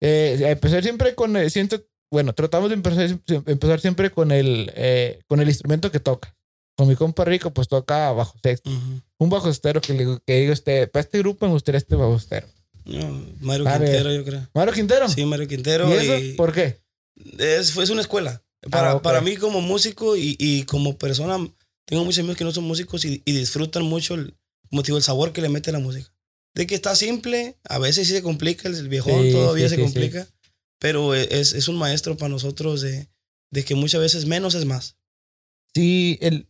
[0.00, 5.20] Eh, empezar siempre con, el, siento, bueno, tratamos de empezar, empezar siempre con el, eh,
[5.26, 6.35] con el instrumento que toca.
[6.76, 8.70] Con mi compa Rico, pues toca bajo sexto.
[8.70, 9.00] Ujú.
[9.18, 12.46] Un bajostero que, le, digo- que diga este, para este grupo me gustaría este bajostero.
[12.84, 13.78] No, Mario ver.
[13.82, 14.48] Quintero, yo creo.
[14.54, 15.08] Mario Quintero.
[15.08, 15.88] Sí, Mario Quintero.
[15.88, 16.36] ¿Y Y eso?
[16.36, 16.80] ¿Por qué?
[17.38, 18.42] es, fue- es una escuela.
[18.70, 19.02] Para, Ah, ok.
[19.02, 21.36] para mí como músico y, y como persona,
[21.86, 24.34] tengo muchos amigos que no son músicos y, y disfrutan mucho el,
[24.70, 26.10] digo, el sabor que le mete la música.
[26.54, 29.76] De que está simple, a veces sí se complica, el, el viejón Sí, todavía sí,
[29.76, 30.26] se sí, complica,
[30.78, 33.08] pero es, es un maestro para nosotros de,
[33.50, 34.96] de que muchas veces menos es más.
[35.76, 36.46] Sí, el,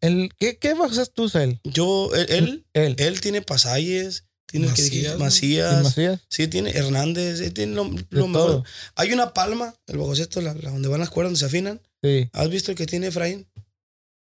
[0.00, 1.60] el, ¿qué, qué bajos tú, él?
[1.64, 2.96] Yo, él, él, Él.
[2.98, 5.18] él tiene Pasalles, tiene el que Macías.
[5.18, 6.20] Macías, ¿El Macías?
[6.28, 8.32] sí, tiene Hernández, él tiene lo, mejor.
[8.32, 8.64] todo.
[8.96, 11.80] Hay una palma, el bajocesto, la, la donde van las cuerdas, donde se afinan.
[12.02, 12.28] Sí.
[12.32, 13.46] ¿Has visto el que tiene Efraín?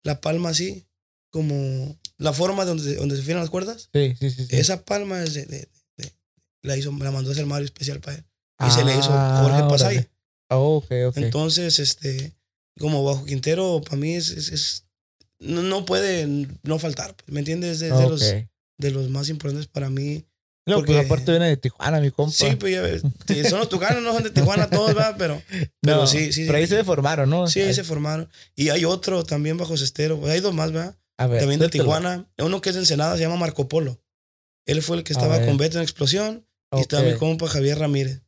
[0.04, 0.86] la palma así,
[1.32, 3.89] como la forma donde, donde se afinan las cuerdas.
[3.94, 4.46] Sí, sí, sí.
[4.48, 4.56] sí.
[4.56, 6.13] Esa palma es de, de- de-
[6.62, 8.26] la hizo, la mandó a hacer Mario especial para él.
[8.68, 9.70] Y se le hizo Ah, Jorge órale.
[9.72, 10.10] Pasaya.
[10.50, 11.18] Oh, ok, ok.
[11.18, 12.34] Entonces, este,
[12.80, 14.86] como bajo Quintero, para mí es, es- es-
[15.40, 16.26] no, no puede
[16.64, 17.74] no faltar, pues, ¿me entiendes?
[17.74, 18.10] Es de, de Ok.
[18.12, 20.26] los, de los más importantes para mí.
[20.66, 22.34] No, porque- pues aparte viene de Tijuana, mi compa.
[22.34, 23.02] Sí, pues ya ves,
[23.50, 25.16] son los tucanos, no son de Tijuana todos, ¿verdad?
[25.18, 25.42] Pero,
[25.82, 26.46] pero No, sí, sí.
[26.46, 26.76] Pero ahí sí.
[26.76, 27.48] se formaron, ¿no?
[27.48, 28.30] Sí, ahí se formaron.
[28.56, 30.98] Y hay otro también bajo Cestero, pues hay dos más, ¿verdad?
[31.18, 31.68] A ver, También de.
[31.70, 32.28] Tijuana.
[32.38, 34.02] Uno que es de Ensenada, se llama Marco Polo.
[34.66, 36.48] Él fue el que estaba con Beto en Explosión.
[36.72, 36.82] Y Ok.
[36.82, 38.22] estaba mi compa Javier Ramírez.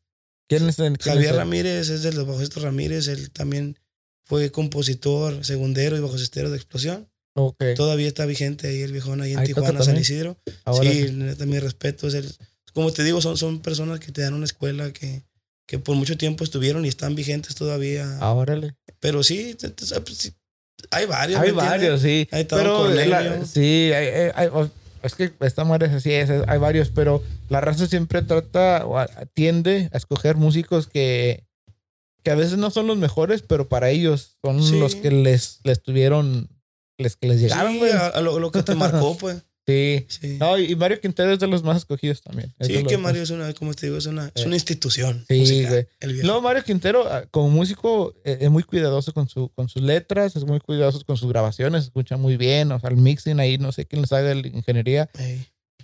[0.49, 3.07] ¿Quién es el- quién Javier es el- Ramírez es de los Bajostos Ramírez.
[3.07, 3.79] Él también
[4.25, 7.07] fue compositor, segundero y bajocestero de Explosión.
[7.37, 7.63] Ok.
[7.75, 9.97] Todavía está vigente ahí el viejón ahí en Ahí Tijuana, San.
[9.97, 10.37] Isidro.
[10.63, 12.07] Ahora sí, neta, mi respeto.
[12.07, 12.31] Es el,
[12.73, 15.23] como te digo, son, son personas que te dan una escuela que,
[15.67, 18.17] que por mucho tiempo estuvieron y están vigentes todavía.
[18.21, 18.75] Ah, órale.
[18.99, 19.55] Pero sí,
[20.91, 21.41] hay varios.
[21.41, 22.27] Hay varios, sí.
[22.31, 24.49] Don pero la- sí, hay, hay- hay-
[25.03, 29.05] es que esta madre es así, es, hay varios, pero la raza siempre trata o
[29.35, 31.43] tiende a escoger músicos que,
[32.25, 34.77] que a veces no son los mejores, pero para ellos son Sí.
[34.77, 36.49] los que les, les tuvieron,
[36.97, 37.91] les que les llegaron, Sí, güey.
[37.93, 39.43] a, a lo, lo que te marcó, pues.
[39.67, 40.05] Sí.
[40.09, 40.37] Sí.
[40.39, 42.53] No, y Mario Quintero es de los más escogidos también.
[42.59, 44.43] Es de Sí, los que más- Mario es una, como te digo, es una, es
[44.43, 44.45] Eh.
[44.45, 45.25] una institución.
[45.27, 46.17] Sí, musical, güey.
[46.23, 50.35] No, Mario Quintero, ah, como músico, eh, es muy cuidadoso con, su, con sus letras,
[50.35, 53.71] es muy cuidadoso con sus grabaciones, escucha muy bien, o sea, el mixing ahí, no
[53.71, 55.09] sé quién les haga la ingeniería,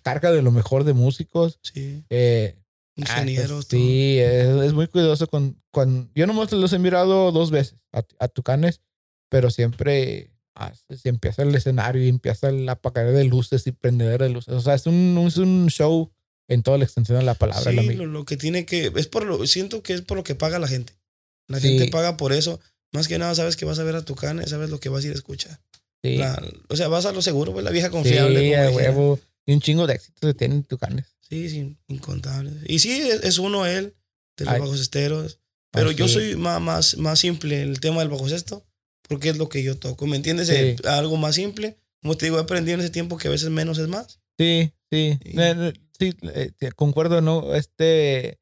[0.03, 1.57] carga de lo mejor de músicos.
[1.63, 2.55] sí, Eh,
[2.95, 6.11] ingenieros, pues, sí, es, es muy cuidadoso con, con...
[6.15, 8.81] Yo nomás los he mirado dos veces a, a Tucanes,
[9.29, 10.31] pero siempre...
[10.55, 14.53] ah, se empieza el escenario y empieza el apagadero de luces y prendedero de luces.
[14.53, 16.11] O sea, es un, es un show
[16.49, 17.71] en toda la extensión de la palabra.
[17.71, 18.03] Sí, amigo.
[18.03, 18.91] lo, lo que tiene que.
[18.95, 19.47] Es por lo.
[19.47, 20.93] Siento que es por lo que paga la gente.
[21.47, 21.69] La Sí.
[21.77, 22.59] gente paga por eso.
[22.91, 25.03] Más que nada, sabes que vas a ver a tu cane, sabes lo que vas
[25.03, 25.61] a ir a escuchar.
[26.03, 26.17] Sí.
[26.17, 28.37] La- o sea, vas a lo seguro, pues la vieja Sí, confiable.
[28.57, 28.71] a dijera.
[28.71, 29.17] huevo.
[29.45, 31.05] Y un chingo de éxitos que tienen Tucanes.
[31.31, 32.53] Sí, sí, incontables.
[32.67, 33.95] Y sí, es, es uno él,
[34.37, 34.59] de los Ay.
[34.59, 35.39] bajos esteros.
[35.71, 38.65] Pero yo soy más, más, más simple en el tema del bajo sexto,
[39.07, 40.05] porque es lo que yo toco.
[40.05, 40.49] ¿Me entiendes?
[40.49, 40.75] Sí.
[40.85, 41.77] Algo más simple.
[42.01, 44.19] Como te digo, he aprendido en ese tiempo que a veces menos es más.
[44.37, 45.17] Sí, sí.
[45.23, 45.33] Sí.
[45.37, 46.13] Eh, Sí,
[46.75, 47.55] concuerdo, ¿no?
[47.55, 48.39] Este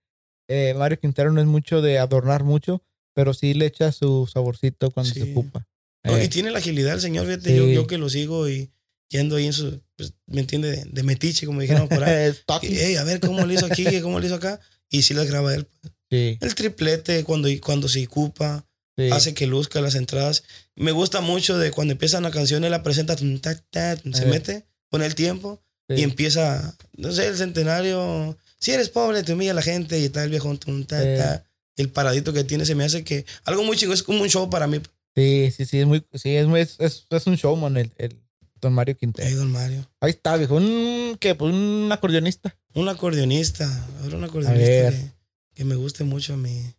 [0.47, 2.82] eh, Mario Quintero no es mucho de adornar mucho,
[3.13, 5.19] pero sí le echa su saborcito cuando Sí.
[5.19, 5.67] se ocupa.
[6.06, 7.58] No, Eh, y tiene la agilidad el señor, fíjate, Sí.
[7.58, 8.71] yo, yo que lo sigo y
[9.10, 10.72] yendo ahí en su, pues, ¿me entiende?
[10.72, 12.30] De, de metiche, como dijeron por ahí.
[12.30, 12.72] es talking.
[12.74, 14.60] Y, "Ey, a ver cómo le hizo aquí, cómo le hizo acá.
[14.89, 15.67] Y sí las graba él.
[16.10, 18.65] Sí, El triplete, cuando, cuando se ocupa,
[18.98, 19.10] sí.
[19.12, 20.43] hace que luzca las entradas.
[20.76, 24.13] Me gusta mucho de cuando empieza una canción, él la presenta, tum, ta, ta, tum,
[24.13, 24.28] se Eh.
[24.28, 25.95] mete, pone el tiempo sí.
[25.98, 28.38] y empieza, no sé, el centenario.
[28.60, 31.45] Si eres pobre, te humilla la gente y está el viejo, tum, ta, ta.
[31.78, 34.50] El paradito que tiene se me hace que algo muy chico, es como un show
[34.50, 34.82] para mí.
[35.15, 38.15] Sí, sí, sí, es muy, sí, es, muy- es, es, es un showman el, el
[38.62, 39.28] don Mario Quintero.
[39.28, 39.86] Ey, don Mario.
[40.02, 40.56] Ahí está, viejo.
[40.56, 41.36] Un, ¿qué?
[41.36, 42.56] Pues un acordeonista.
[42.74, 45.12] Un acordeonista, ahora un acordeonista que,
[45.56, 46.74] que me guste mucho a mí.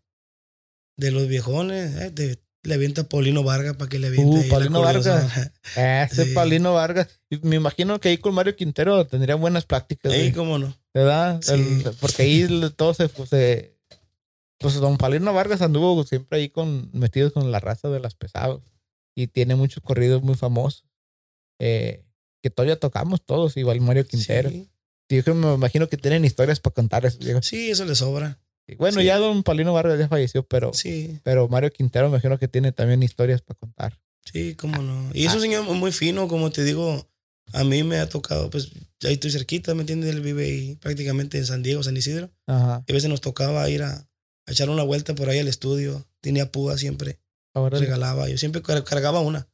[0.96, 4.36] De los viejones, eh, de- le avienta a Paulino Vargas para que le aviente Uh,
[4.36, 4.80] ahí el Paulino.
[4.82, 5.50] Vargas.
[5.76, 6.34] Ese Sí.
[6.34, 7.08] Paulino Vargas.
[7.40, 10.12] Me imagino que ahí con Mario Quintero tendría buenas prácticas.
[10.12, 10.32] Güey.
[10.32, 10.76] cómo no.
[10.92, 11.40] ¿Verdad?
[11.42, 11.52] Sí.
[11.54, 13.78] El- porque ahí todo se, se-
[14.58, 18.60] Pues don Paulino Vargas anduvo siempre ahí con metidos con la raza de las pesados.
[19.16, 20.84] Y tiene muchos corridos muy famosos.
[21.60, 22.02] Eh,
[22.42, 24.50] que todavía tocamos todos, igual Mario Quintero.
[24.50, 24.68] Sí,
[25.10, 27.46] yo creo- me imagino que tienen historias para contar viejos.
[27.46, 28.38] sí, eso le sobra.
[28.78, 29.06] Bueno, Sí.
[29.06, 32.70] ya don Paulino Vargas ya falleció, pero, Sí, pero Mario Quintero me imagino que tiene
[32.72, 33.98] también historias para contar.
[34.32, 35.10] sí, cómo no.
[35.12, 35.36] Y es Ah.
[35.36, 37.08] un señor muy fino, como te digo.
[37.52, 38.70] A mí me ha tocado, pues,
[39.02, 40.10] ahí estoy cerquita, ¿me entiendes?
[40.14, 42.30] Él vive ahí prácticamente en San Diego, San Isidro.
[42.46, 42.84] Ajá.
[42.86, 43.92] Y a veces nos tocaba ir a,
[44.46, 46.06] a echar una vuelta por ahí al estudio.
[46.20, 47.18] Tenía púa siempre.
[47.54, 48.28] Ahora regalaba.
[48.28, 49.48] Yo siempre car- cargaba una.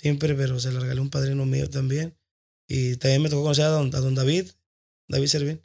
[0.00, 2.14] Siempre, pero se la regalé a un padrino mío también.
[2.68, 4.46] Y también me tocó conocer a don, a don David,
[5.08, 5.60] David Servín,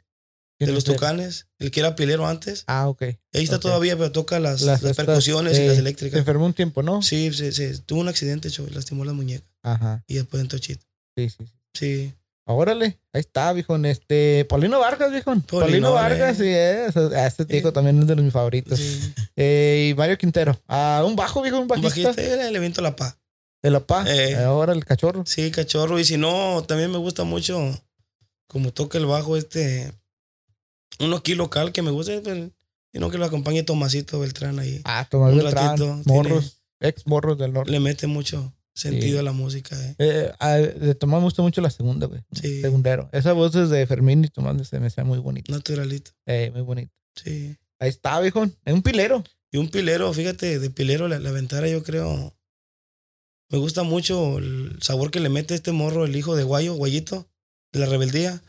[0.58, 2.64] de los Tucanes, el que era pilero antes.
[2.66, 3.02] Ah, ok.
[3.02, 5.66] Ahí está todavía, pero toca las, Las percusiones y sí.
[5.66, 6.18] las Se eléctricas.
[6.18, 7.00] enfermó un tiempo, ¿no?
[7.02, 10.02] Sí, se, se- tuvo un accidente, hecho, lastimó la muñeca Ajá.
[10.08, 10.84] y después entró chito.
[11.16, 11.36] Sí, sí.
[11.38, 11.52] sí.
[11.74, 12.14] Sí,
[12.46, 13.76] Órale, ahí está, viejo.
[13.84, 15.30] Este, Paulino Vargas, viejo.
[15.30, 16.88] Paulino, Paulino, Vargas, eh.
[16.92, 17.12] sí, es.
[17.38, 18.78] Este viejo también es de mis favoritos.
[18.78, 19.12] sí.
[19.36, 20.58] Eh, y Mario Quintero.
[20.68, 22.08] Ah, un bajo, viejo, un Un bajista.
[22.10, 23.16] bajista, eh, le viento la paz.
[23.64, 24.06] De la paz.
[24.08, 24.36] Eh.
[24.36, 25.24] Ahora el cachorro.
[25.26, 25.98] Sí, cachorro.
[25.98, 27.58] Y si no, también me gusta mucho
[28.46, 29.90] como toca el bajo este.
[31.00, 32.50] Uno aquí local que me gusta, pues,
[32.92, 34.80] y no que lo acompañe Tomasito Beltrán ahí.
[34.84, 35.66] Ah, Tomás Beltrán.
[35.78, 36.60] ratito, Morros.
[36.78, 37.72] Ex morros del norte.
[37.72, 39.18] Le mete mucho sentido Sí.
[39.18, 39.76] a la música.
[39.82, 39.94] Eh.
[39.98, 42.20] Eh, a- de Tomás me gusta mucho la segunda, güey.
[42.32, 42.60] Sí.
[42.60, 43.08] Segundero.
[43.12, 45.50] Esa voz es de Fermín y Tomás se me hace muy bonita.
[45.52, 46.10] Naturalito.
[46.26, 46.92] Eh, muy bonita.
[47.16, 47.56] Sí.
[47.78, 48.44] Ahí está, viejo.
[48.64, 49.24] Es un pilero.
[49.50, 52.34] Y un pilero, fíjate, de pilero la, la ventara yo creo.
[53.54, 57.28] Me gusta mucho el sabor que le mete este morro, el hijo de Guayo, Guayito,
[57.72, 58.42] de la rebeldía.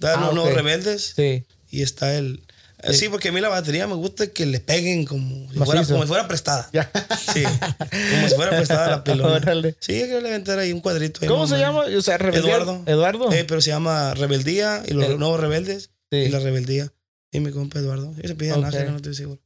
[0.00, 0.56] Da Ah, los nuevos ok.
[0.56, 1.12] rebeldes.
[1.14, 1.44] Sí.
[1.70, 2.42] Y está el.
[2.88, 2.94] Sí.
[2.94, 3.08] Sí.
[3.08, 6.08] porque a mí la batería me gusta que le peguen como si, fuera, como si
[6.08, 6.68] fuera prestada.
[6.72, 6.90] Ya.
[7.32, 9.26] Sí, como si fuera prestada la.
[9.28, 9.76] Órale.
[9.78, 11.20] Sí, hay que le aventar ahí un cuadrito.
[11.22, 11.84] ahí ¿Cómo se llama?
[11.96, 12.82] O sea, Rebeldía- Eduardo.
[12.86, 13.32] Eduardo.
[13.32, 16.16] Eh, pero se llama Rebeldía y los El- nuevos rebeldes Sí.
[16.16, 16.92] y la rebeldía.
[17.30, 18.12] Y mi compa Eduardo.
[18.20, 18.58] Y se pide Ok.
[18.62, 19.40] Nájera, no estoy seguro.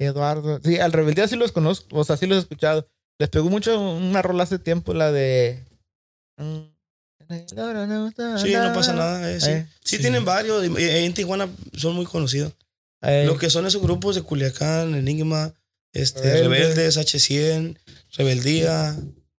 [0.00, 0.60] Eduardo.
[0.64, 1.86] Sí, al Rebeldía sí los conozco.
[1.96, 2.88] O sea, sí los he escuchado.
[3.20, 5.62] Les pegó mucho una rola hace tiempo, la de.
[8.38, 9.30] Sí, no pasa nada.
[9.30, 9.50] eh, sí.
[9.50, 9.96] Eh, sí.
[9.96, 9.98] sí.
[10.02, 10.64] tienen varios.
[10.64, 12.54] en Tijuana son muy conocidos.
[13.02, 15.52] Eh, Lo que son esos grupos de Culiacán, Enigma,
[15.92, 16.48] este, Rebelde.
[16.74, 17.78] Rebeldes, H100,
[18.16, 18.96] Rebeldía,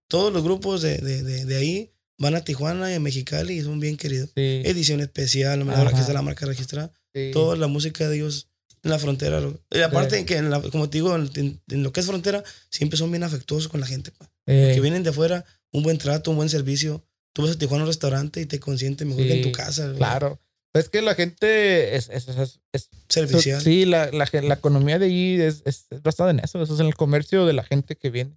[0.07, 3.63] todos los grupos de, de, de, de ahí van a Tijuana y a Mexicali y
[3.63, 4.29] son bien queridos.
[4.35, 6.93] Edición especial, que está la marca registrada,
[7.33, 8.50] toda la música de ellos
[8.83, 9.41] en la frontera.
[9.71, 10.25] Y aparte Sí.
[10.25, 13.23] que, en la- como te digo, en, en- lo que es frontera, siempre son bien
[13.23, 14.11] afectuosos con la gente.
[14.47, 17.03] Eh, Que vienen de afuera, un buen trato, un buen servicio.
[17.33, 19.53] Tú vas a Tijuana a un restaurante y te consienten mejor que en tu Sí,
[19.53, 19.93] casa.
[19.95, 20.39] Claro.
[20.73, 23.61] Es que la gente es, es, es- es- Servicial.
[23.61, 26.61] sí, la, la, la economía de allí es, es, basada en eso.
[26.61, 28.35] Eso es en el comercio de la gente que viene.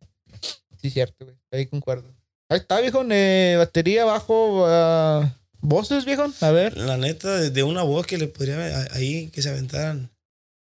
[0.81, 1.37] Sí, cierto, güey.
[1.53, 2.13] Ahí concuerdo.
[2.51, 3.03] Ahí está, viejo.
[3.11, 6.27] Eh, batería, bajo, ah, voces, viejo.
[6.41, 6.77] A ver.
[6.77, 10.11] La neta, de, una voz que le podría ahí que se aventaran.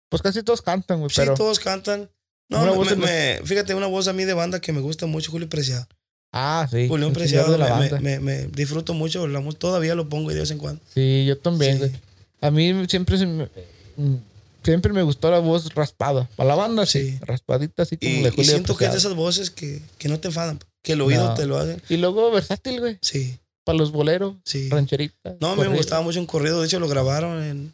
[0.10, 1.10] Pues casi todos cantan, güey.
[1.10, 1.36] Sí, Pero.
[1.36, 2.10] todos cantan.
[2.50, 5.06] No, Una me- voz me- fíjate, una voz a mí de banda que me gusta
[5.06, 5.88] mucho, Julio Preciado.
[6.32, 6.88] Ah, sí.
[6.88, 8.20] Señor Preciado, de la me, banda.
[8.20, 10.82] me- disfruto mucho, la todavía lo pongo de vez en cuando.
[10.94, 11.80] Sí, yo también, Sí.
[11.80, 11.92] güey.
[12.42, 13.50] A mí siempre se me,
[14.64, 16.30] siempre me gustó la voz raspada.
[16.36, 17.12] Para la banda, sí.
[17.12, 17.20] Sí.
[17.22, 20.08] Raspadita, así como Y, de y Julio siento que es de esas voces que, que
[20.10, 21.34] no te enfadan, que el oído No.
[21.36, 21.82] te lo hacen.
[21.90, 22.98] Y luego versátil, güey.
[23.02, 24.70] Sí, Para los boleros, sí.
[24.70, 25.36] rancheritas.
[25.40, 27.74] No, a mí me gustaba mucho un corrido, de hecho lo grabaron en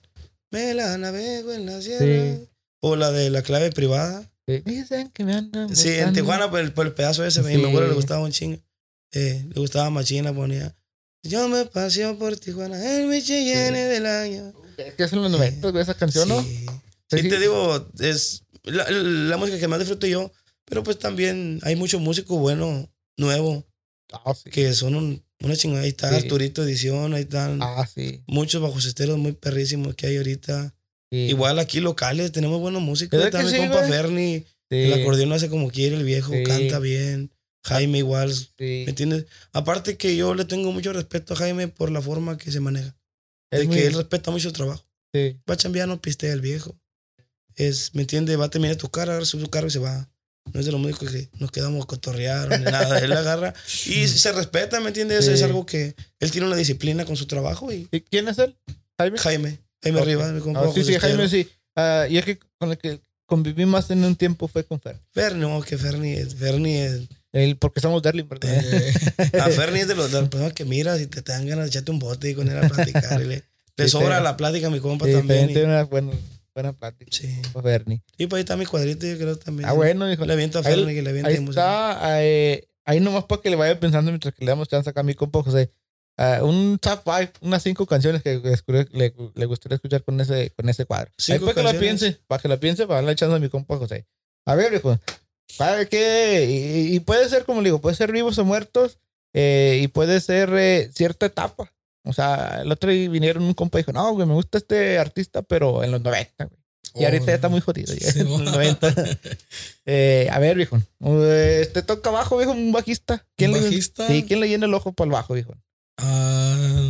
[0.51, 2.05] Me la navego en la sierra.
[2.05, 2.47] Sí.
[2.81, 4.29] O la de la clave privada.
[4.47, 4.61] Sí.
[4.65, 6.13] Dicen que me andan Sí, en.
[6.13, 7.57] Tijuana por el, por el pedazo ese, Sí.
[7.57, 8.59] mi abuelo le gustaba un chingo.
[9.11, 10.75] Eh, le gustaba Machina, ponía.
[11.23, 14.53] Yo me paseo por Tijuana, el mi Cheyenne del año.
[14.77, 16.41] Es que es en los 90, güey, esa canción, ¿no?
[16.43, 16.65] Sí.
[17.09, 17.29] Sí.
[17.29, 20.31] te digo, es la, la música que más disfruto yo,
[20.65, 23.65] pero pues también hay mucho músico bueno, nuevo,
[24.11, 24.49] Ah, sí.
[24.51, 25.83] que son un- una chingada.
[25.83, 26.15] Ahí está Sí.
[26.15, 28.21] Arturito Edición, ahí están Ah, sí.
[28.27, 30.73] muchos bajocesteros muy perrísimos que hay ahorita.
[31.11, 31.17] sí.
[31.17, 33.19] Igual aquí locales tenemos buenos músicos.
[33.19, 33.91] ¿Verdad Está mi compa güey?
[33.91, 37.31] Ferni, el acordeón hace como quiere, el viejo canta bien.
[37.63, 38.33] Jaime igual.
[38.59, 39.25] ¿me entiendes?
[39.51, 42.95] Aparte que yo le tengo mucho respeto a Jaime por la forma que se maneja.
[43.51, 44.85] Es de muy- que él respeta mucho el trabajo.
[45.15, 46.77] Va a chambear, no pistea el viejo.
[47.55, 48.37] Es, ¿me entiendes?
[48.39, 50.09] Va a terminar tu cara, agarra su su carro y se va.
[50.53, 52.99] No es de los músicos que nos quedamos a cotorrear ni nada.
[52.99, 53.53] Él agarra
[53.85, 55.25] y se respeta, ¿me entiendes?
[55.25, 55.31] Sí.
[55.31, 58.55] Es algo que él tiene una disciplina con su trabajo y ¿Y quién es él?
[58.97, 59.17] Jaime.
[59.17, 60.05] Jaime, Jaime Ok.
[60.05, 60.61] Rivas, mi compa.
[60.61, 61.49] Ah, sí, sí, Jaime, sí.
[61.75, 64.97] Ah, y es que con el que conviví más en un tiempo fue con Fer.
[65.11, 67.01] Ferni, no, que Ferni es, Ferni es,
[67.33, 68.63] Él, porque somos Derling, ¿verdad?
[68.63, 68.93] Eh,
[69.41, 71.65] a Ferni es de, los, de las personas que miras y te, te dan ganas
[71.65, 73.21] de echarte un bote y con él a platicar.
[73.21, 73.43] y le
[73.77, 75.49] le sobra la plática a mi compa también.
[75.49, 76.11] Y, una buena,
[76.55, 77.11] buena plática.
[77.11, 77.41] sí.
[77.53, 78.01] con Bernie.
[78.17, 79.69] Y pues ahí está mi cuadrito, yo creo también.
[79.69, 80.25] Ah, bueno, hijo.
[80.25, 83.49] Le aviento a Ahí- Ferni que le aviente Ahí está, eh, ahí nomás para que
[83.49, 85.71] le vaya pensando mientras que le damos chance acá a mi compa José.
[86.17, 90.49] Ah, un top five, unas cinco canciones que le, le- le gustaría escuchar con ese,
[90.51, 91.11] con ese cuadro.
[91.29, 93.77] Ahí para que la piense, para que la piense, para darle chance a mi compa
[93.77, 94.07] José.
[94.45, 94.97] A ver, viejo.
[95.49, 96.45] ¿Sabe qué?
[96.49, 98.97] Y, y puede ser, como le digo, puede ser vivos o muertos,
[99.33, 101.71] eh, y puede ser eh, cierta etapa.
[102.05, 104.97] O sea, el otro día vinieron un compa y dijo, no, güey, me gusta este
[104.99, 106.59] artista, pero en los 90, güey.
[106.97, 107.93] Y ahorita ya está muy jodido.
[107.93, 108.51] Sí, en los bueno.
[108.51, 108.93] 90.
[109.87, 110.81] Eh, a ver, viejo.
[111.01, 113.27] Eh, te toca abajo, viejo, un bajista.
[113.35, 114.07] ¿Quién ¿Un le, bajista?
[114.07, 115.53] Sí, ¿quién le llena el ojo para el bajo, viejo?
[115.97, 116.87] Ah,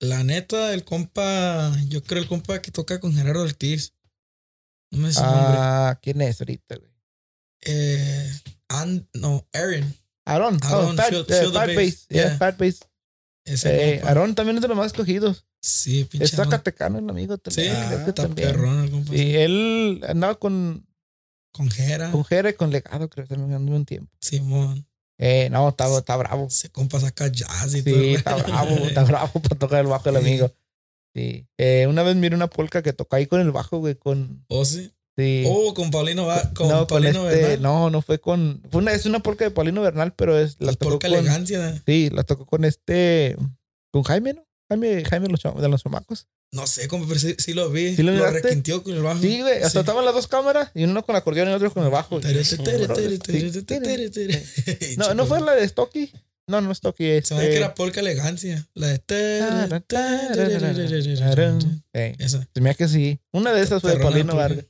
[0.00, 3.94] la neta, el compa, yo creo el compa que toca con Gerardo Ortiz.
[4.90, 5.56] No me sé nombre.
[5.58, 6.90] Ah, ¿quién es ahorita, güey?
[7.62, 8.30] Eh,
[8.68, 9.94] And, no, Aaron.
[10.26, 10.58] Aaron.
[10.62, 11.76] Aaron, oh, Fat, feel- eh, feel Fat bass.
[11.76, 12.06] Bass.
[12.08, 12.36] Yeah, Yeah.
[12.38, 12.80] Fat Bass.
[13.46, 14.00] Ese Eh.
[14.04, 15.46] Aaron también es de los más escogidos.
[15.62, 16.24] Sí, pinche.
[16.26, 17.76] Es zacatecano el amigo Sí, también.
[17.76, 18.48] Ah, creo que está también.
[18.50, 19.14] perrón el compa.
[19.14, 20.86] Y él andaba con,
[21.52, 22.10] Con Jera.
[22.10, 24.12] con Jere, con Legado, creo que también andó un tiempo.
[24.20, 24.86] Simón.
[25.18, 26.46] Eh, no, está, está bravo.
[26.48, 27.94] Ese compa saca jazz y todo.
[27.94, 30.20] Sí, está bravo, está bravo para tocar el bajo el Sí.
[30.20, 30.52] amigo.
[31.14, 31.46] Sí.
[31.56, 34.44] Eh, una vez miré una polca que tocó ahí con el bajo, güey, con...
[34.48, 34.92] ¿Oh, sí?
[35.16, 35.44] Sí.
[35.46, 37.62] Oh, con Paulino, con no, con Paulino este, Bernal.
[37.62, 38.60] no, no fue con...
[38.70, 40.56] Fue una, es una polca de Paulino Bernal, pero es...
[40.58, 41.82] La La tocó polka con, elegancia.
[41.86, 43.36] Sí, la tocó con este...
[43.92, 44.46] Con Jaime, ¿no?
[44.68, 46.26] Jaime, Jaime los de los chamacos.
[46.52, 47.96] No sé, compa, pero sí, sí lo vi.
[47.96, 49.20] ¿Sí lo lo requintió con el bajo.
[49.20, 49.56] Sí, güey.
[49.56, 49.78] Hasta Sí.
[49.78, 52.20] estaban las dos cámaras y uno con el acordeón y el otro con el bajo.
[54.96, 56.12] No, no fue la de Stocky.
[56.48, 57.22] No, no es Stocky.
[57.22, 57.56] Se me que Este...
[57.56, 58.66] era polka elegancia.
[58.74, 59.02] La de.
[61.92, 62.48] Eh, Esa.
[62.54, 63.18] se me que sí.
[63.32, 64.36] Una de esas fue de Paulino.
[64.36, 64.64] Vargas.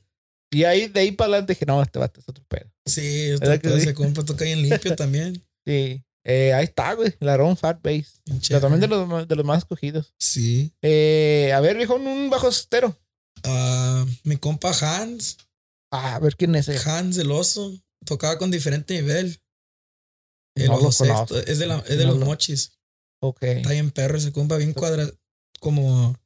[0.51, 2.71] Y ahí, de ahí para adelante dije, no, este vato es otro pedo.
[2.85, 3.83] Sí, ¿Verdad está que todo sí?
[3.83, 5.45] ese compa toca bien limpio también.
[5.65, 6.03] Sí.
[6.25, 7.13] Eh, ahí está, güey.
[7.19, 7.81] El Aarón Fat.
[7.81, 10.13] Pinche- Pero también de los, de los más escogidos.
[10.19, 10.73] Sí.
[10.81, 12.97] Eh, a ver, viejo, un bajo estero.
[13.43, 15.37] Ah, mi compa Hans,
[15.91, 16.89] Ah, a ver quién es ese.
[16.89, 19.39] Hans el oso, tocaba con diferente nivel.
[20.55, 22.73] El No sexto, es de, la, es de No los lo- mochis.
[23.21, 23.43] Ok.
[23.43, 25.13] Está bien perro ese compa, bien cuadrado.
[25.61, 26.17] Como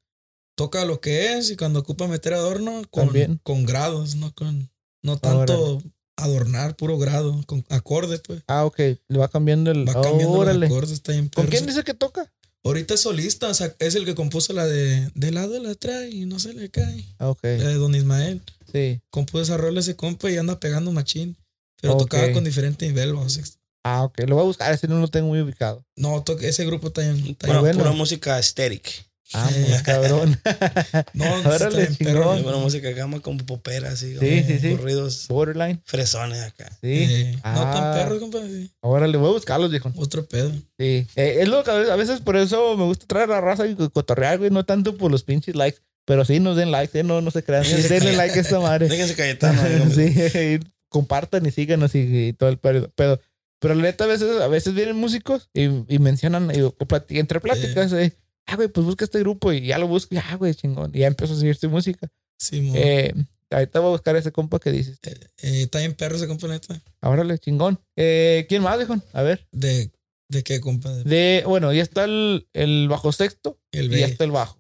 [0.55, 3.39] toca lo que es y cuando ocupa meter adorno con, También.
[3.43, 4.69] con grados, no con
[5.03, 5.81] no tanto
[6.17, 8.43] adornar, puro grado, con acorde, pues.
[8.47, 8.77] Ah, ok.
[9.07, 9.87] Le va cambiando el.
[9.87, 10.59] Va cambiando Órale.
[10.67, 12.31] los acordes, está bien ¿Con quién dice que toca?
[12.63, 16.11] Ahorita es solista, o sea, es el que compuso la de De lado la trae
[16.11, 17.05] y no se le cae.
[17.17, 17.43] Ah, ok.
[17.43, 18.41] La de Don Ismael.
[18.71, 19.01] Sí.
[19.09, 21.35] Compuso esa rola ese compa y anda pegando machín.
[21.81, 23.57] Pero tocaba con diferente nivel, bajo sexto.
[23.83, 24.19] Ah, ok.
[24.27, 24.71] Lo voy a buscar.
[24.71, 25.83] Ese no lo tengo muy ubicado.
[25.95, 27.17] No, ese grupo está bien.
[27.29, 27.79] está Pura, bien- bueno.
[27.79, 29.07] pura música aesthetic.
[29.33, 30.39] Ah, pues, cabrón.
[31.13, 32.21] No, sí está Órale, bien perro.
[32.21, 32.43] chingón.
[32.43, 34.13] Pura música acá más como popera, así.
[34.13, 34.75] Sí, como sí, sí.
[34.75, 35.81] Corridos Borderline.
[35.85, 36.69] fresones acá.
[36.81, 37.05] Sí.
[37.09, 37.93] Eh, No tan Ah.
[37.95, 38.39] perro, compa.
[38.45, 38.71] sí.
[38.81, 39.91] Órale, voy a buscarlos, viejo.
[39.95, 40.51] Otro pedo.
[40.77, 41.07] Sí.
[41.15, 43.65] Eh, es lo que a veces, a veces por eso me gusta traer la raza
[43.67, 44.49] y cotorrear, güey.
[44.51, 45.79] No tanto por los pinches likes.
[46.03, 47.63] Pero sí nos den likes, eh, no, no se crean.
[47.63, 48.87] Denle like a esta madre.
[48.87, 49.61] Déjense Cayetano.
[49.95, 52.91] sí, y compartan y síganos y, y todo el periodo.
[52.95, 53.19] Pero,
[53.59, 57.19] pero la neta, a veces, a veces vienen músicos y, y mencionan, y, o plati-
[57.19, 58.13] entre pláticas, eh,
[58.47, 60.91] ah, güey, pues busca este grupo y ya lo busco, y, ah, güey, chingón.
[60.93, 62.08] Y ya empiezo a seguir su música.
[62.38, 62.71] Sí.
[62.75, 63.13] Eh,
[63.49, 64.99] ahorita voy a buscar ese compa que dices.
[65.04, 66.82] Eh, está bien perro ese compa, neta.
[67.01, 67.80] Ahora le chingón.
[67.95, 68.95] Eh, ¿Quién más, dijo?
[69.13, 69.47] A ver.
[69.51, 69.91] ¿De,
[70.30, 70.91] de qué, compa?
[70.91, 74.58] De- bueno, ya está el, el bajo sexto el y ya está el bajo.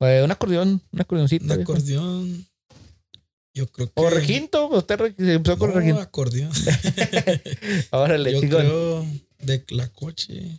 [0.00, 1.44] Eh, un acordeón, un acordeoncito.
[1.44, 1.72] Un viejo.
[1.72, 2.46] acordeón.
[3.52, 3.92] Yo creo que.
[3.96, 6.00] O requinto, usted se empezó con No, requinto.
[6.00, 6.50] acordeón.
[7.90, 8.60] Órale, Yo chingón.
[8.60, 9.06] creo
[9.40, 10.56] de la coche.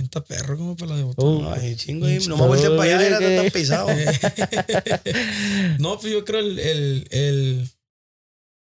[0.00, 1.44] ¿Quién está perro como para la de botón?
[1.44, 2.06] Uh, Ay, chingo.
[2.06, 3.86] ahí, Nomás volteé para allá, era tan pisado.
[5.78, 7.70] no, pues yo creo el, el, el,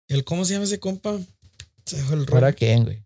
[0.10, 1.18] el- ¿cómo se llama ese compa?
[1.86, 3.02] Se dejó el ¿Para quién, güey?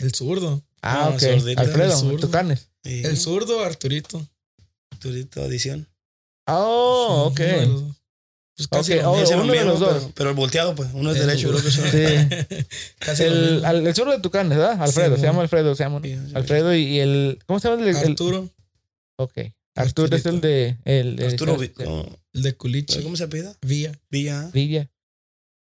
[0.00, 0.64] El zurdo.
[0.82, 1.20] Ah, No, ok.
[1.20, 1.62] sordita.
[1.62, 2.18] El zurdo.
[2.18, 2.68] Tucanes.
[2.82, 3.02] Sí.
[3.04, 4.26] El zurdo, Arturito.
[4.98, 5.86] Turito edición.
[6.48, 7.38] Oh, ok.
[7.40, 7.96] Uno de los dos.
[8.58, 9.94] Pues casi oh, uno lo de los dos.
[10.02, 10.90] Pero, pero el volteado, pues.
[10.92, 12.66] Uno es El derecho, creo que es Sí.
[12.98, 14.82] Casi El, al- el zurdo de Tucanes, ¿verdad?
[14.82, 15.42] Alfredo, Sí, se llama.
[15.42, 16.00] Alfredo, se llama.
[16.02, 17.38] Sí, sí, Alfredo y, y el.
[17.46, 17.88] ¿Cómo se llama el?
[17.88, 18.50] el- Arturo,
[19.16, 19.32] ok.
[19.76, 20.76] Arturo es el de.
[20.84, 23.00] El, el- Arturo, el- no, el de Culichi.
[23.04, 23.56] ¿cómo se apellida?
[23.62, 23.92] Villa.
[24.10, 24.50] Villa.
[24.52, 24.90] Villa.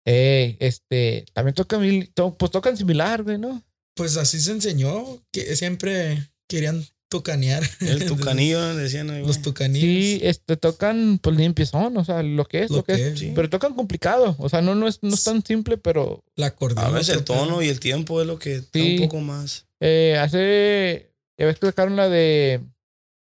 [0.04, 1.24] Eh, este.
[1.32, 1.80] También tocan.
[1.80, 3.62] mil- to- Pues tocan similar, güey, ¿no?
[3.94, 7.62] Pues así se enseñó, que siempre querían tucanear.
[7.80, 9.10] El tucanillo, decían.
[9.10, 9.82] ahí, Los tucanillos.
[9.82, 13.18] Sí, este, tocan pues limpiezón, o sea, lo que es, lo, que, es.
[13.18, 13.32] sí.
[13.34, 16.84] Pero tocan complicado, o sea, no, no, es, no es tan simple, pero La acordeón.
[16.86, 18.96] A veces el tono y el tiempo es lo que está Sí.
[18.98, 19.66] un poco más.
[19.80, 22.60] eh, hace, ya ves que sacaron la de,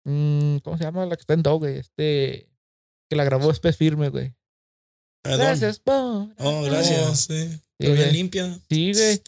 [0.05, 1.07] mm, ¿cómo se llama?
[1.07, 2.49] La que está en Dog, güey, este,
[3.09, 4.33] que la grabó Spes Firme, güey.
[5.25, 5.37] Ah.
[5.37, 6.29] Gracias, po.
[6.39, 7.09] Oh, gracias.
[7.09, 7.49] Oh, sí.
[7.51, 8.59] Sí, Pero bien limpia.
[8.69, 9.21] Sí, güey.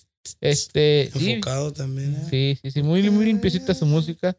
[0.43, 2.15] Este, sí, Enfocado también.
[2.15, 2.27] ¿eh?
[2.29, 4.37] sí, sí, sí, muy, muy limpiecita su música.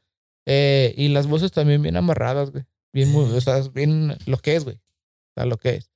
[0.52, 2.64] Eh, y las voces también bien amarradas, güey.
[2.92, 4.78] Bien, muy, o sea, bien lo que es, güey.
[4.78, 5.92] O sea, lo que es.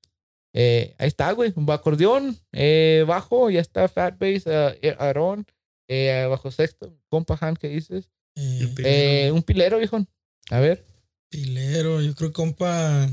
[0.53, 1.51] Eh, ahí está, güey.
[1.55, 5.47] Un acordeón, eh, bajo, ya está Fat Bass, eh, Aaron,
[5.87, 8.11] eh, bajo sexto, compa Han, ¿qué dices?
[8.35, 8.89] Eh, pilero.
[9.27, 10.05] Eh, un pilero, viejo.
[10.51, 10.85] A ver.
[11.29, 13.09] pilero, yo creo compa.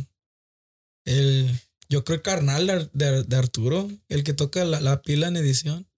[1.06, 1.50] El.
[1.88, 5.36] Yo creo el carnal de, de- de Arturo, el que toca la, la pila en
[5.36, 5.88] edición.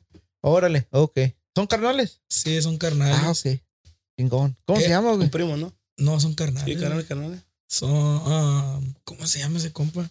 [0.41, 1.19] Órale, ok.
[1.55, 2.23] ¿Son carnales?
[2.29, 3.19] Sí, son carnales.
[3.21, 3.61] Ah, ok.
[4.19, 4.57] Chingón.
[4.65, 5.25] ¿Cómo Eh, se llama, güey?
[5.25, 5.73] Un primo, ¿no?
[5.97, 6.65] No, son carnales.
[6.75, 7.41] Sí, canales, canales.
[7.69, 7.91] Son.
[8.27, 10.11] ah, ¿Cómo se llama ese compa?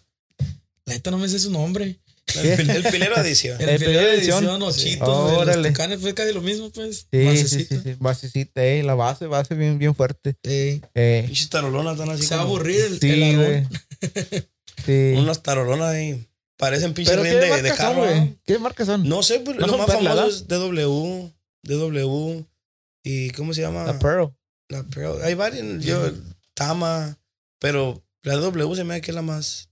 [0.86, 1.98] La neta no me sé su nombre.
[2.34, 3.60] El, el pilero edición.
[3.60, 4.44] El, El pilero de de edición.
[4.44, 4.88] edición, Sí.
[4.90, 5.26] Ochito.
[5.28, 5.62] de Órale.
[5.62, 7.06] Los tucanes fue casi lo mismo, pues.
[7.12, 7.74] Sí, sí, Basecito.
[7.76, 7.96] sí, sí.
[7.98, 8.82] Basecita, eh.
[8.82, 10.34] La base, base bien, bien fuerte.
[10.44, 12.22] Eh, Eh, Pinches tarolonas están así.
[12.24, 13.68] se va a aburrir el, sí, el.
[14.86, 15.14] Sí.
[15.16, 16.26] Unas tarolonas ahí.
[16.56, 18.00] Parecen pinches ¿Pero qué de, de marcas son, carro.
[18.04, 18.20] güey?
[18.20, 18.36] ¿no?
[18.44, 19.08] ¿Qué marcas son?
[19.08, 20.28] No sé, pues, No lo son más Perla, famoso ¿verdad?
[20.28, 21.30] es DW.
[21.64, 22.44] DW.
[23.02, 23.84] ¿Y cómo se llama?
[23.84, 24.34] La Pearl.
[24.68, 25.22] La Pearl.
[25.22, 25.84] Hay varias.
[25.84, 26.10] Yo,
[26.54, 27.18] Tama.
[27.58, 29.70] Pero la W se me hace que es la más.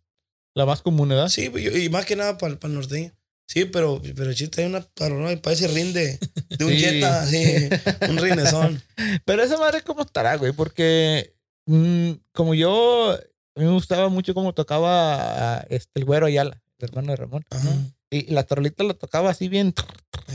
[0.54, 1.28] La más común, ¿verdad?
[1.28, 3.12] Sí, pues, y más que nada para el norteño.
[3.46, 6.18] Sí, pero, pero chiste, hay una tarolona y parece rin de,
[6.60, 6.78] un Sí.
[6.78, 7.68] Jetta, así.
[8.08, 8.80] un rinezón.
[9.24, 10.52] Pero esa madre, ¿cómo estará, güey?
[10.52, 11.34] Porque
[11.66, 16.84] mm, como yo, a mí me gustaba mucho cómo tocaba este, el güero Ayala, el
[16.84, 17.44] hermano de Ramón.
[17.50, 17.70] Ajá.
[18.10, 19.72] Y la tarolita la tocaba así bien,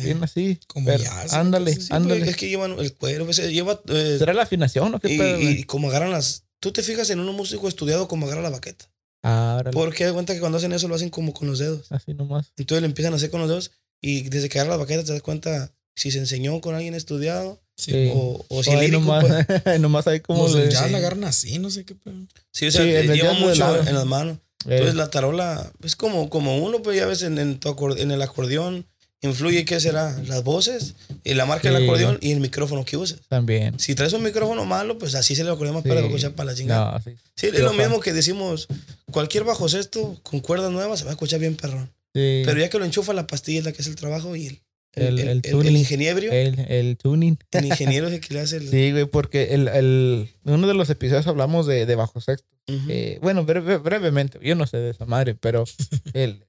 [0.01, 0.59] bien así.
[0.67, 1.71] Como Pero jazz, ándale.
[1.71, 2.30] Sí, pues, ándale.
[2.30, 3.82] es que llevan el cuero, pues, lleva.
[3.89, 6.43] eh, ¿Será la afinación o qué y, pedo, y como agarran las.
[6.61, 8.89] Tú te fijas en un músico estudiado como agarra la baqueta.
[9.23, 9.61] Ah.
[9.73, 11.91] Porque de cuenta que cuando hacen eso lo hacen como con los dedos.
[11.91, 12.53] Así nomás.
[12.57, 13.71] Entonces lo empiezan a hacer con los dedos
[14.01, 17.61] y desde que agarra la baqueta te das cuenta si se enseñó con alguien estudiado
[17.78, 18.09] Sí.
[18.15, 19.01] O, o si O lírico.
[19.01, 19.26] nomás,
[19.65, 19.80] pues.
[19.82, 22.15] nomás ahí como Los de- jazz la agarran así, no sé qué pedo.
[22.53, 24.38] Sí, o sea, Sí, lleva mucho en las manos.
[24.66, 28.11] Eh, Entonces la tarola es como, como uno, pues ya ves en, en, tu en
[28.11, 28.86] el acordeón
[29.22, 30.16] influye, ¿qué será?
[30.28, 30.93] Las voces,
[31.24, 31.84] y la marca del Sí.
[31.86, 33.22] acordeón y el micrófono que uses.
[33.28, 33.80] También.
[33.80, 36.05] Si traes un micrófono malo, pues así se le acordeón más para Sí.
[36.07, 36.91] escuchar para la chingada.
[36.91, 37.11] No, sí.
[37.36, 38.68] Sí, es lo mismo que decimos,
[39.11, 41.91] cualquier bajo sexto con cuerdas nuevas se va a escuchar bien perrón.
[42.13, 42.43] Sí.
[42.45, 44.61] Pero ya que lo enchufa la pastilla es la que hace el trabajo y el,
[44.93, 45.76] El- el, el el, el, tuning.
[45.76, 47.38] ingeniero, el, el, el tuning.
[47.63, 48.70] ingeniero es el que le hace el...
[48.70, 52.47] Sí, güey, porque el, el, en uno de los episodios hablamos de, de bajo sexto.
[52.68, 52.80] Ujú.
[52.89, 55.63] Eh, bueno, breve- brevemente, yo no sé de esa madre, pero
[56.13, 56.45] el,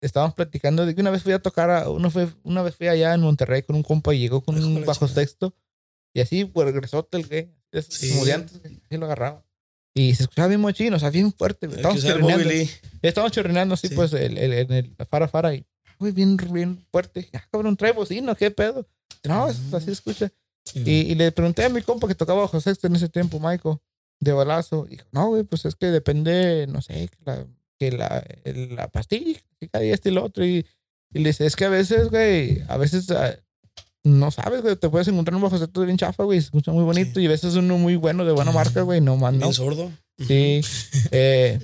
[0.00, 2.88] estábamos platicando de que una vez fui a tocar, a, uno fue, una vez fui
[2.88, 5.54] allá en Monterrey con un compa y llegó con un bajo sexto
[6.14, 7.26] y así, pues regresó el
[7.72, 8.10] es Sí.
[8.12, 9.44] como de antes, así lo agarraba.
[9.96, 11.66] Y se escuchaba bien mochino, o sea, bien fuerte.
[11.66, 12.48] El que Estábamos el.
[12.48, 12.70] Lee.
[13.02, 13.94] Estábamos chirrineando así, Sí.
[13.94, 15.64] pues, el, el, en el fara fara y,
[15.98, 17.28] güey, bien, bien fuerte.
[17.32, 18.86] Ah, cabrón, trae bocina, ¿qué pedo?
[19.24, 20.32] No, es- así se escucha.
[20.64, 20.82] Sí.
[20.86, 23.76] Y, y le pregunté a mi compa que tocaba bajo sexto en ese tiempo, Michael,
[24.20, 24.86] de balazo.
[24.88, 27.46] Dijo, no, güey, pues es que depende, no sé, que la,
[27.78, 28.24] que la,
[28.74, 30.44] la pastilla, que cada día este y lo otro.
[30.44, 30.66] Y,
[31.12, 33.36] y le dice, es que a veces, güey, a veces ah,
[34.02, 36.84] no sabes, güey, te puedes encontrar un bajo sexto bien chafa, güey, se escucha muy
[36.84, 37.20] bonito.
[37.20, 39.52] Y a veces uno muy bueno, de buena marca, güey, no más, no.
[39.52, 39.90] Sordo.
[40.18, 40.60] Sí.
[41.10, 41.58] Eh,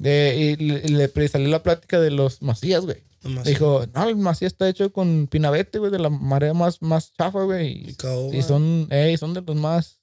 [0.00, 3.02] Sí, eh, y le, le salió la plática de los macías, güey.
[3.44, 7.42] Dijo, no, el macías está hecho con pinabete, güey, de la marea más, más chafa,
[7.42, 7.90] güey.
[7.90, 7.96] Y
[8.32, 9.99] y son, eh, son de los más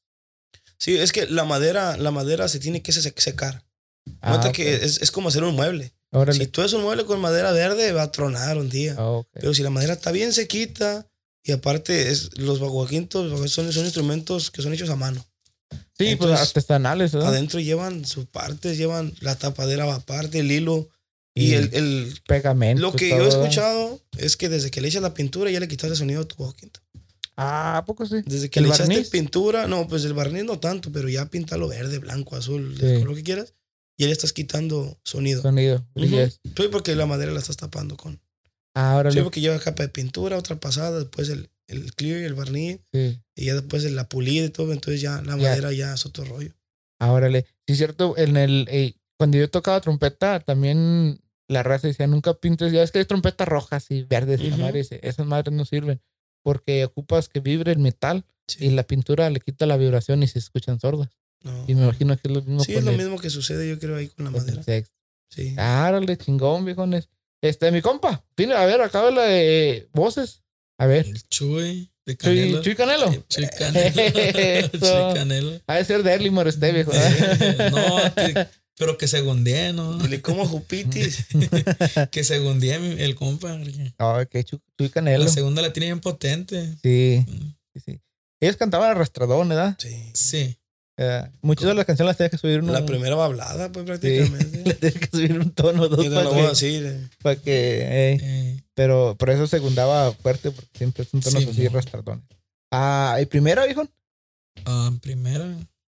[0.80, 3.64] Sí, es que la madera, la madera se tiene que se- secar.
[4.22, 4.54] Ah, Nota ok.
[4.56, 5.94] que es, es como hacer un mueble.
[6.12, 6.38] Órale.
[6.40, 8.96] Si tú haces un mueble con madera verde, va a tronar un día.
[8.98, 9.28] Ah, ok.
[9.34, 11.08] Pero si la madera está bien sequita,
[11.44, 15.26] y aparte es, los baguaquintos son, son instrumentos que son hechos a mano.
[15.72, 17.30] sí, pues entonces, artesanales, ¿verdad?
[17.30, 20.90] Adentro llevan sus partes, llevan la tapadera aparte, el hilo.
[21.34, 22.82] Y Y el, el- Pegamento.
[22.82, 25.60] lo que todo, yo he escuchado es que desde que le echas la pintura ya
[25.60, 26.80] le quitas el sonido a tu baguaquinto.
[27.38, 28.16] Ah, ¿a poco sí?
[28.26, 29.10] Desde que ¿El le echaste barniz?
[29.10, 32.86] pintura, no, pues el barniz no tanto, pero ya pintalo verde, blanco, azul, Sí.
[32.86, 33.54] el color que quieras,
[33.98, 35.42] ya le estás quitando sonido.
[35.44, 35.86] Sonido.
[35.96, 36.08] Ujú.
[36.08, 36.40] yes.
[36.44, 38.20] Sí, porque la madera la estás tapando con.
[38.74, 39.16] Ah, órale.
[39.16, 42.80] Sí, porque lleva capa de pintura, otra pasada, después el, el clear y el barniz,
[42.92, 43.22] Sí.
[43.36, 45.50] y ya después la pulida y todo, entonces ya la Ya.
[45.50, 46.54] madera ya es otro rollo.
[47.00, 47.44] Ah, órale.
[47.68, 52.34] Sí, es cierto, en el, eh, cuando yo tocaba trompeta, también la raza decía, nunca
[52.34, 54.64] pintes, ya es que hay trompetas rojas y verdes y la Ujú.
[54.66, 56.02] madre esas madres no sirven
[56.48, 58.68] porque ocupas que vibre el metal Sí.
[58.68, 61.10] y la pintura le quita la vibración y se escuchan sordas.
[61.44, 61.66] No.
[61.68, 63.68] Y me imagino que es lo mismo Sí, con es lo el- mismo que sucede,
[63.68, 64.64] yo creo, ahí con la con madera.
[65.30, 65.52] Sí.
[65.58, 67.10] Órale, chingón, viejones.
[67.44, 70.44] Este, mi compa, vine a ver, acaba la de voces.
[70.80, 72.62] A ver, El Chuy de Chuy, Canelo.
[72.62, 73.12] Chuy Canelo.
[73.12, 74.70] Eh, Chuy Canelo.
[74.72, 75.62] Chuy Canelo.
[75.68, 76.92] Ha de ser de Erlimor este, viejo.
[76.94, 78.48] Eh, no, que-
[78.78, 79.98] pero que segundee, ¿no?
[79.98, 81.26] Dile, como jupitis.
[82.12, 83.60] Que segundee el compa.
[84.00, 85.26] Ah, que Chuy, Chuy Canelo.
[85.26, 86.78] La segunda la tiene bien potente.
[86.84, 88.02] Sí, Mm, sí, sí.
[88.40, 89.76] Ellos cantaban arrastradón, ¿verdad?
[89.80, 90.12] Sí.
[90.14, 90.58] Sí.
[91.00, 92.72] Eh, muchas de las canciones las tenía que subir uno.
[92.74, 94.64] La primera va hablada, pues Sí, prácticamente.
[94.66, 96.86] le tenía que subir un tono dos Yo te para lo voy a que, decir.
[96.86, 97.08] eh.
[97.22, 101.66] para que, eh, Eh, pero por eso segundaba fuerte, porque siempre son tonos Sí, así
[101.68, 102.26] arrastradones.
[102.72, 103.88] Ah, ¿y primero, hijo?
[104.66, 105.48] ah, primera.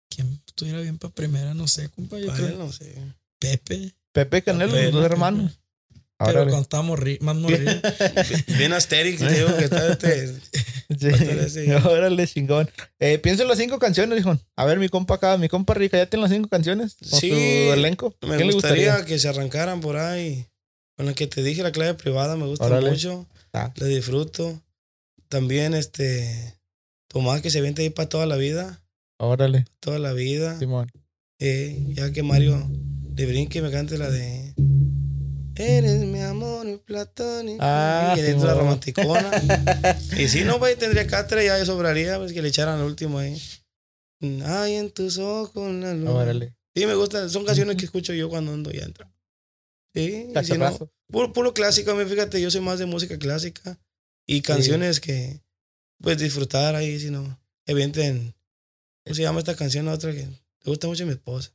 [0.09, 1.53] ¿Quién estuviera bien para primera?
[1.53, 2.17] No sé, compa.
[2.19, 2.57] Yo creo.
[2.57, 2.93] no sé.
[3.39, 3.93] Pepe.
[4.11, 5.59] Pepe Canelo, Pepe, los dos hermanos.
[6.17, 7.71] Pero cuando morri- más morrido.
[8.57, 10.35] Bien Asterix, te digo que está este.
[11.49, 11.71] Sí.
[11.71, 12.69] Órale, chingón.
[12.99, 14.37] Eh, piensa en las cinco canciones, hijo.
[14.57, 16.95] A ver, mi compa acá, mi compa Rica, ¿ya tiene las cinco canciones?
[17.09, 17.29] ¿Con Sí.
[17.29, 17.35] su
[17.73, 18.13] elenco?
[18.27, 20.47] Me ¿Qué le gustaría, que se arrancaran por ahí.
[20.97, 22.89] Con la que te dije, la clave privada, me gusta Órale.
[22.89, 23.25] mucho.
[23.53, 23.71] Ah.
[23.77, 24.61] La disfruto.
[25.29, 26.55] También, este.
[27.07, 28.83] Tomás que se vente ahí para toda la vida.
[29.19, 30.57] Órale, Toda la vida.
[30.57, 30.89] Simón.
[31.39, 32.69] Eh, ya que Mario
[33.15, 34.53] le brinque y me cante la de.
[35.55, 37.57] Eres mi amor platónico.
[37.61, 38.65] Ah, y dentro la Simón.
[38.65, 39.31] romanticona.
[40.17, 43.37] y si no, pues tendría cátedra ya sobraría, pues que le echaran el último ahí.
[44.45, 46.09] Ay, en tus ojos la luz.
[46.09, 46.55] Órale.
[46.73, 47.29] Sí, me gustan.
[47.29, 49.11] Son canciones que escucho yo cuando ando ya entra.
[49.93, 51.91] Sí, y si no, puro, puro clásico.
[51.91, 53.77] A mí, fíjate, yo soy más de música clásica.
[54.25, 55.41] Y canciones que,
[55.99, 57.37] pues, disfrutar ahí, si no.
[57.65, 58.35] Evienten.
[59.09, 59.87] ¿Cómo se llama esta canción?
[59.87, 60.27] La otra que le
[60.65, 61.51] gusta mucho a mi esposa.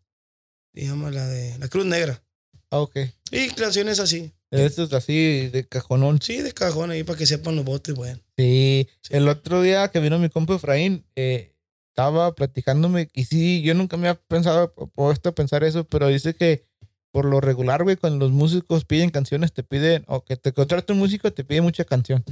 [0.75, 2.21] Se llama la de La Cruz Negra.
[2.69, 2.97] Ah, ok.
[3.31, 4.33] Y canciones así.
[4.51, 6.21] Estos así de cajonón.
[6.21, 8.19] Sí, de cajón ahí para que sepan los botes, bueno.
[8.37, 8.89] Sí.
[9.03, 9.15] Sí.
[9.15, 11.55] El otro día que vino mi compa Efraín, eh,
[11.91, 16.35] estaba platicándome y sí, yo nunca me había pensado, puesto a pensar eso, pero dice
[16.35, 16.67] que
[17.13, 20.93] por lo regular, güey, cuando los músicos piden canciones, te piden, o que te contrate
[20.93, 22.25] un músico, te pide mucha canción.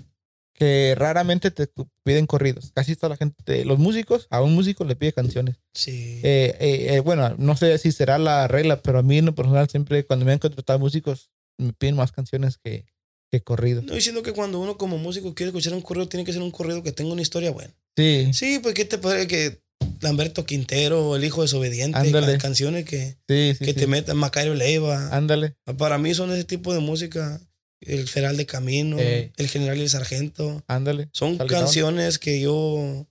[0.55, 1.68] Que raramente te
[2.05, 2.72] piden corridos.
[2.74, 5.57] Casi toda la gente, los músicos, a un músico le pide canciones.
[5.74, 6.20] Sí.
[6.22, 9.34] Eh, eh, eh, bueno, no sé si será la regla, pero a mí en lo
[9.34, 12.84] personal siempre cuando me han contratado músicos me piden más canciones que,
[13.30, 13.84] que corridos.
[13.84, 16.50] no diciendo que cuando uno como músico quiere escuchar un corrido, tiene que ser un
[16.50, 17.72] corrido que tenga una historia buena.
[17.96, 19.62] Sí, Sí, pues qué te parece que
[20.00, 22.26] Lamberto Quintero, el hijo desobediente, Ándale.
[22.32, 23.64] can- canciones que, sí, sí.
[23.64, 23.74] que sí.
[23.74, 25.09] te metan Macario Leiva.
[25.16, 25.57] Ándale.
[25.78, 27.40] Para mí son ese tipo de música
[27.87, 29.33] El Feral de Camino, Ey.
[29.37, 30.62] El General y el Sargento.
[30.66, 31.09] Ándale.
[31.12, 31.49] Son Salinón.
[31.61, 33.07] canciones que yo,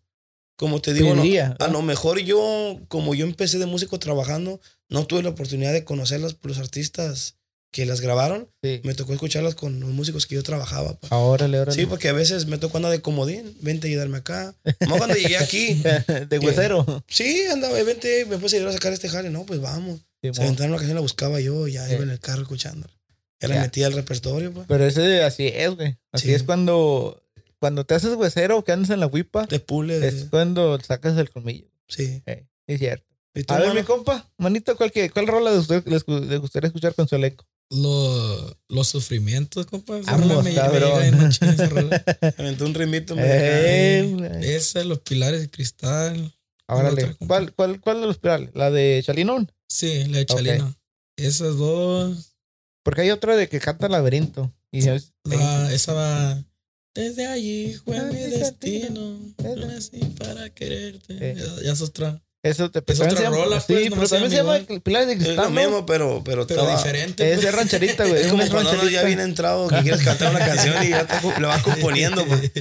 [0.58, 1.74] como te digo, no- Pediría, a ¿no?
[1.74, 4.60] lo mejor yo, como yo empecé de músico trabajando,
[4.90, 7.36] no tuve la oportunidad de conocerlas por los artistas
[7.74, 8.50] que las grabaron.
[8.62, 8.82] Sí.
[8.84, 11.00] Me tocó escucharlas con los músicos que yo trabajaba.
[11.00, 11.16] pa.
[11.18, 11.74] Órale, órale.
[11.80, 14.54] Sí, porque a veces me tocó andar de comodín, vente a ayudarme acá.
[14.88, 15.82] Más cuando llegué aquí,
[16.30, 17.04] de huesero.
[17.08, 19.30] sí, andaba, "Eh, vente, me puedes ayudar a sacar este jale.
[19.30, 20.02] No, pues vamos.
[20.22, 20.36] Simón.
[20.36, 21.94] Se aventaron una canción, la buscaba yo, ya Sí.
[21.94, 22.94] iba en el carro escuchándola.
[23.42, 23.62] Ya la Ya.
[23.62, 24.66] metía al repertorio, pues.
[24.68, 25.98] Pero ese así es, güey.
[26.12, 26.34] Así Sí.
[26.34, 27.22] es cuando,
[27.60, 30.08] cuando te haces huesero que andas en la huipa, De pule.
[30.08, 31.68] es cuando sacas el colmillo.
[31.88, 32.22] Sí.
[32.26, 33.06] Eh, es cierto.
[33.34, 33.80] ¿Y tú, A ver, mano?
[33.80, 37.08] mi compa, manito, ¿cuál, que- cuál rola de usted les, gu- les gustaría escuchar con
[37.08, 37.48] su elenco?
[37.70, 39.98] Lo- los sufrimientos, compa.
[40.00, 42.04] Esa rola me, me.
[42.38, 43.16] Aventó un ritmito.
[43.18, 44.36] Eh, mexicano.
[44.39, 44.50] güey.
[44.54, 46.34] Esa, los pilares de cristal.
[46.68, 46.92] Compa.
[47.28, 48.50] ¿Cuál, cuál, ¿Cuál de los pirales?
[48.54, 49.52] ¿La de Chalinón?
[49.68, 50.76] Sí, la de Chalino.
[51.18, 52.31] Esas dos.
[52.84, 54.54] Porque hay otra de que canta Laberinto.
[54.72, 56.44] Y es- La, esa va.
[56.94, 59.18] Desde allí fue mi sí, destino.
[59.68, 61.36] Nací para quererte.
[61.36, 61.42] Sí.
[61.42, 62.22] Ya, ya es otra.
[62.44, 64.38] Eso te Es también otra se llama- rola, Sí, pues, pero nomás se también se
[64.38, 65.54] llama llama Pilares de Es lo Cristal.
[65.54, 65.62] ¿no?
[65.62, 67.28] mismo, pero, pero, Pero estaba- diferente.
[67.32, 67.46] Es pues.
[67.46, 68.22] de rancherita, güey.
[68.22, 71.06] Es como una cuando uno ya viene entrado que quieres cantar una canción y ya
[71.06, 72.26] te, le vas componiendo.
[72.26, 72.52] Pues.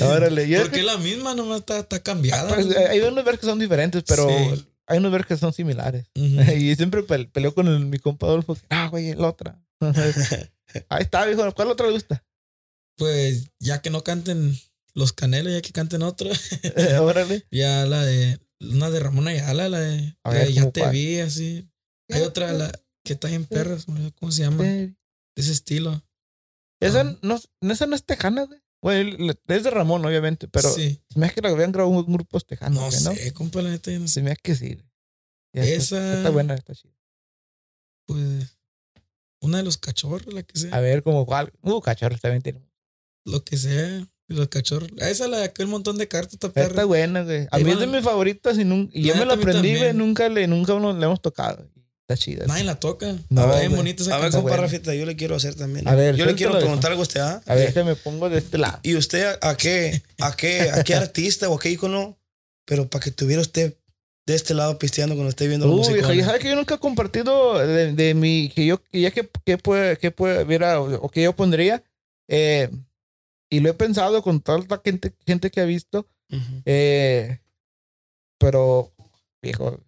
[0.00, 0.48] Órale.
[0.48, 2.48] Yo Porque la misma nomás está, está cambiada.
[2.54, 2.72] Pues, ¿no?
[2.72, 4.64] eh, hay unos ver que son diferentes, pero Sí.
[4.86, 6.06] Hay unos ver que son similares.
[6.14, 8.56] Y siempre pe- peleo con el- mi compa Adolfo.
[8.70, 9.60] Ah, güey, la otra.
[10.88, 11.50] Ahí está, viejo.
[11.54, 12.24] ¿Cuál otra le gusta?
[12.96, 14.56] Pues ya que no canten
[14.94, 16.30] los canelos, ya que canten otra.
[16.76, 17.46] Eh, Órale.
[17.50, 18.38] Ya la de.
[18.60, 20.16] Una de Ramón Ayala, la de.
[20.24, 20.92] A la ver, de ya ¿cómo te cuál?
[20.92, 21.68] vi, así.
[22.10, 22.72] Hay otra, la
[23.04, 24.62] que está en perras, olvidó ¿cómo se llama?
[24.64, 24.94] De
[25.36, 26.02] ese estilo.
[26.80, 27.18] Esa Ah.
[27.22, 27.40] no,
[27.72, 28.60] esa no es tejana, güey.
[28.92, 31.00] Le- es de Ramón, obviamente, pero sí.
[31.08, 33.90] se me hace que la habían grabado un grupo tejano, No sé, compa, la neta,
[33.90, 34.14] yo no sé.
[34.14, 34.78] Se me hace que sí.
[35.54, 36.92] Ya está- Esa- Está buena, está chida.
[38.06, 38.58] Pues.
[39.40, 40.74] Una de los cachorros, la que sea.
[40.74, 41.52] A ver, como cuál.
[41.62, 42.60] Uh, cachorros también tiene.
[43.24, 44.06] Lo que sea.
[44.28, 44.90] Los cachorros.
[44.98, 47.46] Esa la de aquel montón de cartas, está Está buena, güey.
[47.50, 49.92] A mí es de mis favoritas y, nun- y La yo me la aprendí, güey.
[49.92, 51.70] Nunca le, nunca uno le hemos tocado.
[52.06, 52.46] Está chida.
[52.46, 53.16] Nadie la toca.
[53.30, 54.56] No, está bien bonita esa A ver, compa.
[54.58, 55.88] Rafita, yo le quiero hacer también.
[55.88, 57.40] A ver, yo le quiero preguntar algo a usted, ¿ah?
[57.46, 58.78] A ver, que me pongo de este lado.
[58.82, 62.18] ¿Y usted a, a qué, a qué, a qué artista o a qué ícono?
[62.66, 63.76] Pero para que tuviera usted
[64.26, 66.02] de este lado pisteando cuando esté viendo Uh, música.
[66.02, 69.56] sabes que yo nunca he compartido de, de mi, que yo, que ya que, que
[69.58, 71.82] puede, que puede, viera, o, o que yo pondría,
[72.28, 72.70] eh,
[73.50, 76.06] y lo he pensado con toda la gente, gente que ha visto,
[76.64, 77.38] eh,
[78.38, 78.92] pero,
[79.42, 79.80] viejo,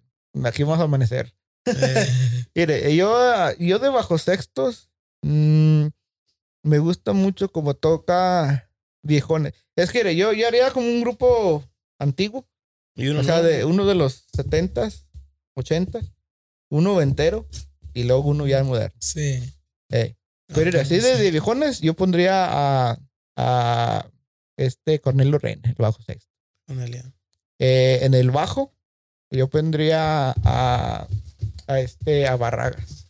[0.45, 1.35] aquí vamos a amanecer.
[2.55, 4.89] Mire, yo, yo de bajo sextos,
[5.23, 5.87] mm,
[6.63, 8.71] me gusta mucho como toca
[9.03, 9.53] viejones.
[9.77, 11.65] Es que mire, yo, yo haría como un grupo
[11.99, 12.49] antiguo,
[12.95, 15.07] y uno o sea, de uno de los setentas,
[15.55, 16.13] ochentas,
[16.71, 17.47] uno entero
[17.95, 18.97] y luego uno ya moderno.
[19.01, 19.43] Sí.
[19.91, 20.17] Eh,
[20.55, 21.23] Pero Ah, así de, sí.
[21.23, 22.47] de viejones, yo pondría
[22.91, 22.99] a,
[23.37, 24.11] a
[24.57, 26.33] este Cornelio Reina, el bajo sexto.
[27.59, 28.75] Eh, en el bajo,
[29.31, 31.07] yo pondría a,
[31.67, 33.09] a este, a Barragas.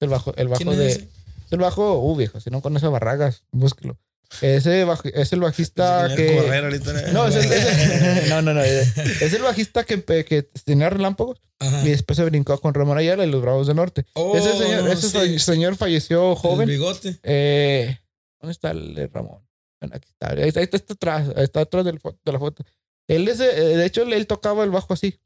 [0.00, 0.90] El bajo, el bajo ¿Quién de.
[0.90, 1.04] es
[1.50, 3.98] el bajo, uh, viejo, si no conoces a Barragas, búsquelo.
[4.40, 4.84] Ese
[5.14, 6.36] es el bajista que.
[6.36, 7.12] correr ahorita.
[7.12, 8.62] No, es el, es- no, no, no.
[8.62, 11.82] Es el bajista que, que tenía relámpagos Ajá.
[11.86, 14.04] y después se brincó con Ramón Ayala y los Bravos del Norte.
[14.14, 16.68] Oh, ese señor, ese sí, señor falleció El joven.
[16.68, 17.16] bigote.
[17.22, 17.96] Eh,
[18.40, 19.38] ¿Dónde está el de Ramón?
[19.80, 20.30] Bueno, aquí está.
[20.32, 22.64] Ahí está, está, está atrás, está atrás del de la foto.
[23.06, 23.44] Él, es, eh,
[23.76, 25.20] de hecho, él tocaba el bajo así,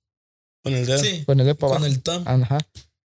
[0.69, 0.99] Con el dedo.
[0.99, 1.25] Sí.
[1.25, 1.95] con el de para Con abajo.
[1.95, 2.23] el tam.
[2.27, 2.59] Ajá.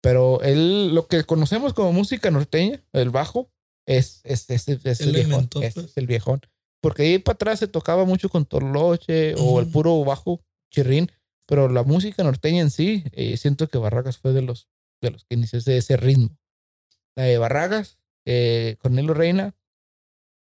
[0.01, 3.51] Pero él, lo que conocemos como música norteña, el bajo,
[3.85, 5.31] es, es, es, es, el viejón.
[5.31, 5.85] inventó, es, pues.
[5.87, 6.41] es el viejón.
[6.81, 11.11] Porque ahí para atrás se tocaba mucho con toloche o el puro bajo chirrín.
[11.45, 14.69] Pero la música norteña en sí, eh, siento que Barragas fue de los,
[15.01, 16.35] de los que inició ese, ese ritmo.
[17.15, 19.53] La de Barragas, eh, Cornelio Reina,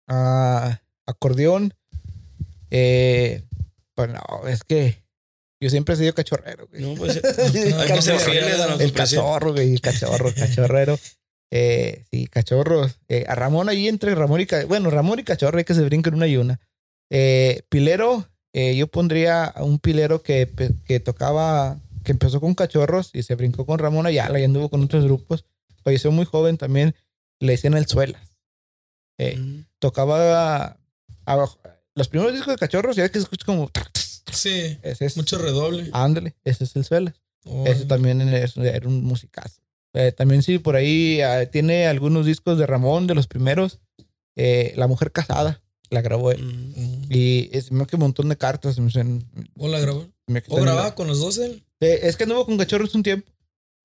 [0.07, 1.73] ah, acordeón.
[2.71, 3.43] Eh,
[3.95, 5.04] bueno, es que
[5.65, 6.67] yo siempre he sido cachorrero.
[6.67, 6.81] güey.
[6.81, 7.13] No, pues.
[7.51, 8.19] Sí, hay que ser cachorro.
[8.31, 10.99] fieles a El cachorro, güey, el cachorro, cachorrero.
[11.51, 12.99] Eh, sí, cachorros.
[13.07, 15.83] Eh, a Ramón ahí entre Ramón y Ca- bueno, Ramón y cachorro hay que se
[15.83, 16.59] brinquen una y una.
[17.11, 20.49] Eh, pilero, eh, yo pondría a un pilero que,
[20.85, 24.83] que tocaba, que empezó con cachorros y se brincó con Ramón Ayala y anduvo con
[24.83, 25.45] otros grupos.
[25.83, 26.95] Falleció muy joven también,
[27.39, 28.21] le decían el Suelas.
[29.17, 29.65] Eh, Mm.
[29.79, 30.77] tocaba
[31.25, 31.59] abajo.
[31.93, 33.69] Los primeros discos de cachorros, ya que se escucha como.
[34.31, 34.77] Sí.
[34.81, 35.89] Ese es, Mucho redoble.
[35.93, 37.15] Ándale, ese es el Suelas.
[37.45, 39.61] Oh, Ese también es- era un musicazo.
[39.93, 43.79] Eh, también sí, por ahí ah, tiene algunos discos de Ramón, de los primeros.
[44.35, 46.43] Eh, La Mujer Casada, la grabó él.
[46.43, 46.73] Mm.
[46.81, 47.07] mm.
[47.09, 48.77] Y es me que un montón de cartas.
[48.79, 48.89] me-
[49.57, 50.07] ¿O la grabó?
[50.27, 51.63] me- ¿O grababa con los dos él?
[51.79, 53.31] Eh, es que anduvo con cachorros un tiempo.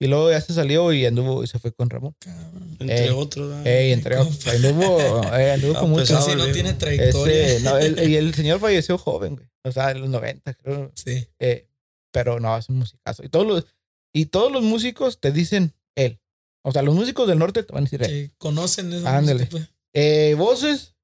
[0.03, 2.17] Y luego ya se salió y anduvo y se fue con Ramón.
[2.19, 2.77] Cabrón.
[2.81, 3.11] Entre Ey.
[3.11, 3.67] otros.
[3.67, 4.47] Ey, entre otros.
[4.47, 4.99] Anduvo,
[5.37, 6.37] eh, anduvo Ah, con pues, muchos.
[6.37, 7.47] no tiene trayectoria.
[7.49, 9.47] Ese, no, el- y el señor falleció joven, güey.
[9.65, 10.91] O sea, en los 90, creo.
[10.95, 11.29] Sí.
[11.39, 11.67] Eh,
[12.13, 13.23] pero no, es un musicazo.
[13.25, 13.67] Y todos los,
[14.15, 16.19] y todos los músicos te dicen él.
[16.65, 18.09] O sea, los músicos del norte te van a decir él.
[18.09, 19.41] Que conocen esa Ándale.
[19.41, 19.69] música, pues.
[19.95, 20.95] Eh, voces.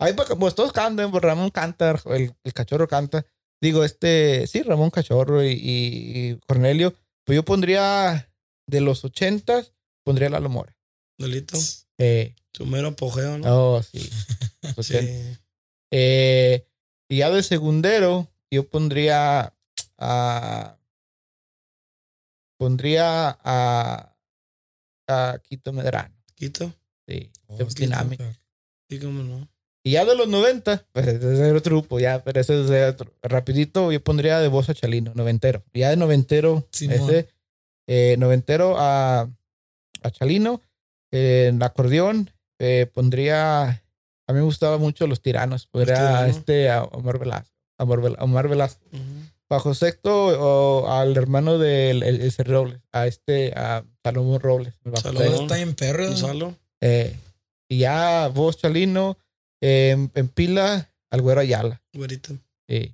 [0.00, 3.24] Ahí pues todos cantan, pues Ramón canta, el, el cachorro canta.
[3.62, 6.94] Digo, este, sí, Ramón Cachorro y- y Cornelio.
[7.24, 8.30] Pues yo pondría
[8.66, 9.72] de los ochentas,
[10.04, 10.76] pondría Lalo Mora.
[11.18, 11.58] Lolito.
[11.98, 13.74] Eh, Su mero apogeo, ¿no?
[13.76, 13.98] oh, sí.
[14.82, 14.94] Sí.
[14.96, 15.40] 80.
[15.90, 16.66] Eh,
[17.08, 19.54] y ya de segundero, yo pondría
[19.98, 20.78] a.
[22.58, 24.16] Pondría a.
[25.06, 26.14] A Quito Medrano.
[26.34, 26.72] Quito.
[27.06, 27.94] Sí, Oh, Quito,
[28.88, 29.48] Sí, cómo no.
[29.86, 32.86] Y ya de los 90, pues ese es otro grupo, ya, pero ese es de
[32.86, 33.12] otro.
[33.22, 35.62] Rapidito, yo pondría de voz a Chalino, noventero.
[35.74, 36.96] Y Ya de noventero, Simón.
[36.96, 37.28] ese,
[37.86, 39.28] eh, noventero a,
[40.02, 40.62] a Chalino.
[41.12, 43.62] eh, en acordeón, eh, pondría.
[44.26, 45.66] A mí me gustaban mucho los tiranos.
[45.66, 47.50] Pondría a este, a Omar Velasco.
[47.78, 48.82] A Omar, a Omar Velasco.
[48.90, 49.02] Ujú.
[49.50, 54.72] Bajo sexto, o al hermano del el, ese Robles, a este, a Salomón Robles.
[54.84, 54.96] el.
[54.96, 55.42] Salomón.
[55.42, 56.06] Está en perro.
[56.06, 56.54] Gonzalo.
[56.80, 57.14] Eh,
[57.68, 59.18] y ya voz Chalino,
[59.66, 61.82] eh, en, en pila al güero Ayala.
[61.92, 62.36] Güerito.
[62.68, 62.92] eh,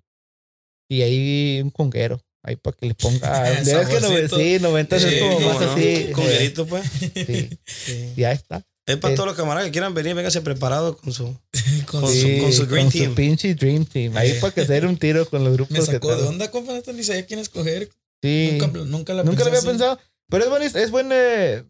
[0.88, 2.20] y ahí un conguero.
[2.42, 3.44] Ahí para que le ponga.
[3.64, 5.72] que no, sí, 90 es Sí, como más no.
[5.72, 6.08] así.
[6.12, 6.84] Con güerito, pues.
[7.14, 8.12] sí, Sí.
[8.16, 8.64] ya está.
[8.86, 9.16] Es para Eh.
[9.16, 11.36] todos los camaradas que quieran venir, véngase preparado con su.
[11.86, 13.14] Con su- su- con su Dream con Team.
[13.14, 14.16] pinche Dream Team.
[14.16, 15.72] Ahí para que se dé un tiro con los grupos.
[15.72, 16.28] Me que sacó de tengo.
[16.30, 16.72] onda, compa.
[16.92, 17.88] Ni sabía quién escoger.
[18.22, 18.56] Sí.
[18.58, 19.68] Nunca, nunca la Nunca lo había así.
[19.68, 19.98] pensado.
[20.28, 21.64] Pero es buen, es buen eh,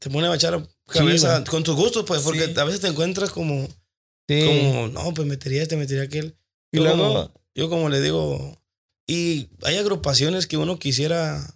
[0.00, 2.54] Te pone a echar cabeza con tus gustos, pues, porque Sí.
[2.58, 3.68] a veces te encuentras como,
[4.28, 4.42] sí.
[4.46, 6.36] como, no, pues metería este, metería aquel.
[6.72, 8.58] y Yo, luego, como, yo como le digo,
[9.06, 11.46] y hay agrupaciones que uno quisiera,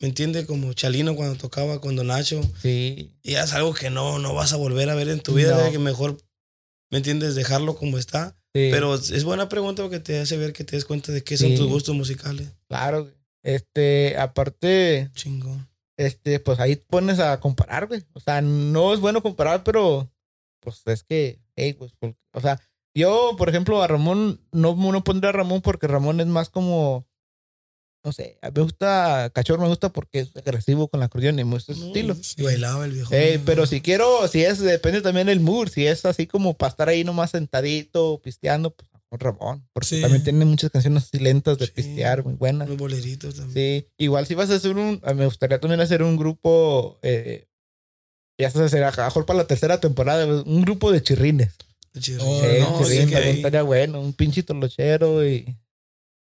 [0.00, 0.46] ¿me entiende?
[0.46, 3.12] Como Chalino cuando tocaba con Don Nacho, sí.
[3.22, 5.70] y es algo que no, no vas a volver a ver en tu vida, No.
[5.72, 6.18] que mejor,
[6.90, 7.34] ¿me entiendes?
[7.34, 8.36] Dejarlo como está.
[8.54, 8.68] sí.
[8.70, 11.50] Pero es buena pregunta porque te hace ver que te des cuenta de qué son
[11.50, 11.56] Sí.
[11.56, 12.48] tus gustos musicales.
[12.68, 13.10] Claro.
[13.42, 15.68] Este, aparte, Chingón.
[15.98, 18.02] este, pues ahí pones a comparar, güey.
[18.14, 20.10] O sea, no es bueno comparar, pero
[20.60, 21.92] pues es que, hey, pues,
[22.32, 22.60] o sea,
[22.96, 27.06] yo, por ejemplo, a Ramón, no, no pondría a Ramón porque Ramón es más como,
[28.04, 31.52] no sé, me gusta, Cachorro me gusta porque es agresivo con la acordeón y me
[31.54, 32.14] gusta su estilo.
[32.36, 33.12] Y bailaba el viejo.
[33.14, 36.70] Ey, pero si quiero, si es, depende también del mood, si es así como para
[36.70, 40.00] estar ahí nomás sentadito, pisteando, pues con Ramón, porque Sí.
[40.00, 41.72] también tiene muchas canciones así lentas de Sí.
[41.72, 42.66] pistear, muy buenas.
[42.68, 43.82] Unos boleritos también.
[43.82, 47.46] Sí, igual si vas a hacer un, me gustaría también hacer un grupo, eh,
[48.38, 51.50] ya se será mejor para la tercera temporada, un grupo de chirrines.
[51.98, 52.24] Chido.
[52.26, 55.56] Oh, Eh, no, un chirrín sí, también estaría bueno, un pinche tolochero y...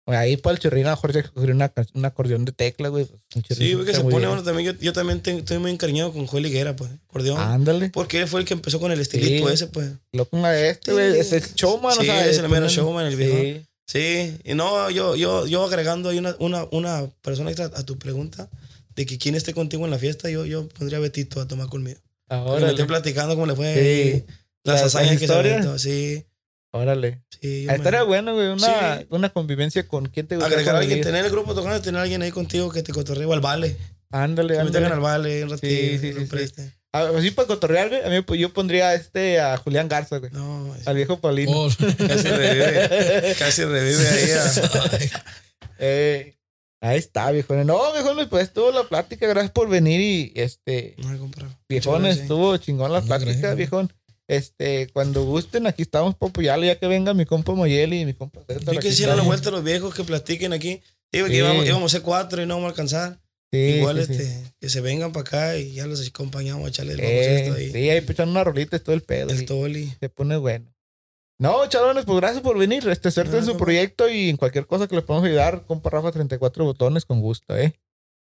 [0.05, 1.23] Pues ahí para el chirrín a lo mejor
[1.55, 3.05] una, ca- un acordeón de tecla, güey.
[3.05, 4.31] pues, chirrín Sí, porque está se pone bien.
[4.31, 4.73] uno también.
[4.73, 6.91] Yo, yo también te- estoy muy encariñado con Joel Higuera, pues.
[7.07, 7.39] Acordeón.
[7.39, 9.53] Ándale, Porque él fue el que empezó con el estilito Sí.
[9.53, 9.91] ese, pues.
[10.11, 12.27] lo ponga este, güey, es el showman, Sí, o sea...
[12.27, 13.37] es el mero showman, el viejo.
[13.37, 17.83] Sí, Sí, y no, yo, yo, yo agregando ahí una, una, una persona extra a
[17.83, 18.49] tu pregunta
[18.95, 21.67] de que quién esté contigo en la fiesta, yo, yo pondría a Betito a tomar
[21.67, 21.99] conmigo.
[22.29, 24.33] Me órale, estoy platicando cómo le fue Sí.
[24.63, 25.79] las Las- hazañas que se.
[25.79, 26.25] Sí,
[26.71, 27.21] órale.
[27.41, 27.65] sí.
[27.67, 29.05] Ah, me- Estaría bueno, güey, una, Sí.
[29.09, 30.47] una convivencia con quién te gusta.
[30.49, 33.25] Agregar a alguien, tener el grupo tocando, tener a alguien ahí contigo que te cotorree
[33.25, 33.75] o al vale.
[34.11, 34.85] Ándale, Que me ándale.
[34.87, 35.67] al vale un ratito.
[35.67, 36.25] Sí, sí, sí, sí.
[36.25, 36.73] preste.
[36.95, 40.19] Ah, Así para cotorrear, güey, a mí pues, yo pondría a este, a Julián Garza,
[40.19, 40.31] güey.
[40.31, 41.51] No, Al viejo Paulino.
[41.51, 41.67] Oh,
[41.97, 44.31] casi revive, casi revive ahí.
[44.31, 45.23] a-
[45.79, 46.35] Eh,
[46.83, 47.53] ahí está, viejo.
[47.55, 49.27] No, viejones, pues estuvo la plática.
[49.27, 51.09] Gracias por venir y este, No
[51.67, 53.55] viejones, estuvo chingón la No, plática, gracias.
[53.57, 53.91] viejón.
[54.27, 58.13] Este, cuando gusten, aquí estamos para apoyarlo, ya que venga mi compa Moyeli y mi
[58.13, 60.81] compa que aquí hicieron la vuelta a los viejos que platiquen aquí.
[61.11, 61.37] Digo que Sí.
[61.39, 63.19] íbamos, íbamos a ser cuatro y no vamos a alcanzar.
[63.51, 64.21] Sí, Igual sí, sí.
[64.23, 67.39] este, que se vengan para acá y ya los acompañamos a echarle el vamos Eh,
[67.43, 67.71] esto ahí.
[67.71, 69.29] sí, ahí echan una rolita, es todo el pedo.
[69.29, 69.93] El y toli.
[69.99, 70.73] se pone bueno.
[71.39, 72.87] No, chavales, pues gracias por venir.
[72.87, 76.11] Este, suerte en su proyecto y en cualquier cosa que les podamos ayudar, compa Rafa
[76.11, 77.73] 34 botones con gusto, ¿eh?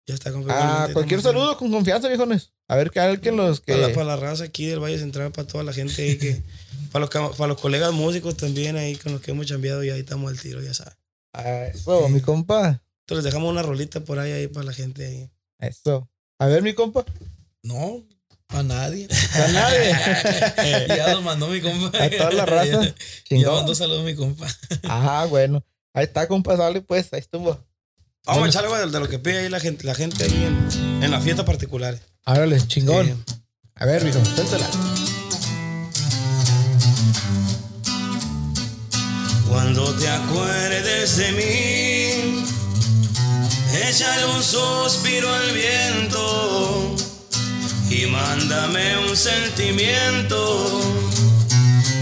[0.07, 2.53] Ya está Ah, cualquier saludo con confianza, viejones.
[2.67, 3.73] A ver que alguien los que.
[3.73, 6.43] Para la, para la raza aquí del Valle Central, para toda la gente ahí que.
[6.93, 10.01] para, los, para los colegas músicos también ahí con los que hemos chambeado y ahí
[10.01, 10.97] estamos al tiro, ya sabes.
[11.33, 12.83] Ah, eso, mi compa.
[13.07, 15.31] Entonces dejamos una rolita por ahí, ahí para la gente ahí.
[15.61, 16.09] Eso.
[16.39, 17.05] A ver, mi compa.
[17.63, 18.03] no,
[18.53, 19.09] a nadie.
[19.35, 20.87] A nadie.
[20.97, 22.05] ya lo mandó mi compa.
[22.05, 22.71] A toda la raza.
[22.71, 22.95] Ya, ya
[23.25, 23.55] Chingón.
[23.55, 24.47] mandó saludos mi compa.
[24.85, 25.65] Ah, bueno.
[25.95, 27.13] Ahí está, compa, sale pues.
[27.13, 27.59] Ahí estuvo.
[28.25, 31.03] Vamos a echarle de, de lo que pide ahí la gente, la gente ahí en,
[31.03, 32.01] en las fiestas particulares.
[32.25, 33.07] Árale, chingón.
[33.27, 33.35] Sí.
[33.75, 34.67] A ver, viejo, suéltala.
[39.49, 42.45] Cuando te acuerdes de mí,
[43.89, 46.95] Échale un suspiro al viento
[47.93, 50.81] y mándame un sentimiento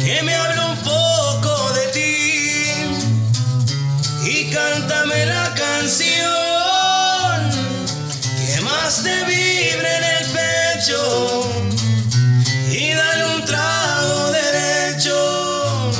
[0.04, 2.64] que me hable un poco de ti
[4.24, 6.20] y cántame la canción
[8.46, 11.50] que más te vibre en el pecho
[12.70, 15.90] y dale un trago derecho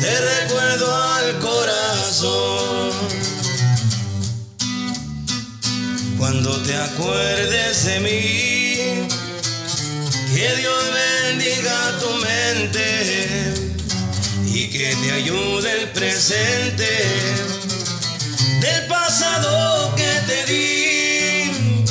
[0.00, 2.90] de recuerdo al corazón.
[6.18, 8.57] Cuando te acuerdes de mí,
[10.38, 13.54] que Dios bendiga tu mente
[14.46, 16.86] y que te ayude el presente
[18.60, 21.84] del pasado que te di.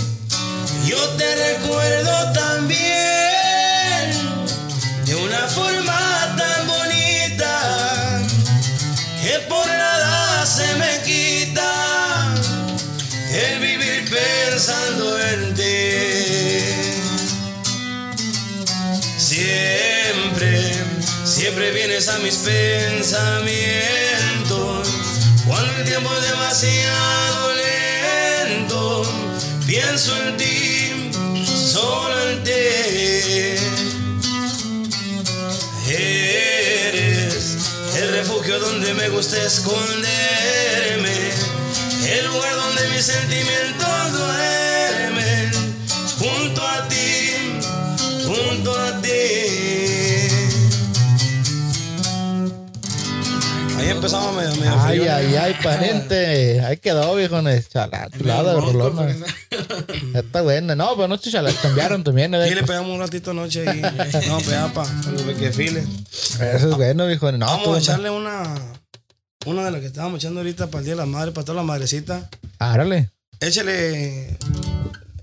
[0.86, 2.86] Yo te recuerdo también
[5.06, 5.97] de una forma
[22.08, 24.88] siempre vienes a mis pensamientos
[25.46, 29.04] cuando el tiempo es demasiado lento.
[29.66, 31.12] Pienso en ti,
[31.46, 32.52] solo en ti.
[35.90, 37.58] Eres
[37.98, 41.32] el refugio donde me gusta esconderme,
[42.08, 44.37] el lugar donde mis sentimientos
[54.88, 56.62] Ay, ay, ay, pariente.
[56.62, 57.42] Ahí quedó, viejo.
[57.70, 59.16] Chala, chulada de rolona.
[60.14, 60.76] Está buena.
[60.76, 61.52] No, pero no estoy chala.
[61.62, 62.34] Cambiaron también.
[62.34, 63.82] Y le pegamos un ratito anoche y
[64.28, 64.90] no, pegaba para
[65.38, 65.84] que file.
[66.12, 67.32] Eso es bueno, viejo.
[67.32, 68.56] No, Vamos a echarle una,
[69.46, 71.58] una de las que estábamos echando ahorita para el Día de la Madre, para todas
[71.58, 72.26] las madrecitas.
[72.60, 73.12] Árale.
[73.40, 74.38] Échale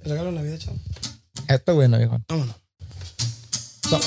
[0.04, 0.78] regalo de Navidad, chavo.
[1.48, 2.20] Está bueno, viejo.
[2.28, 2.54] Vámonos.
[3.90, 4.00] No.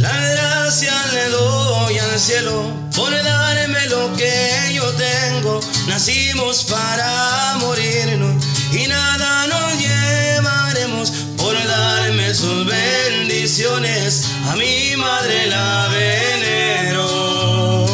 [0.00, 5.60] Las gracias le doy al cielo por darme lo que yo tengo.
[5.86, 14.24] Nacimos para morirnos y nada nos llevaremos por darme sus bendiciones.
[14.50, 17.86] A mi madre la venero.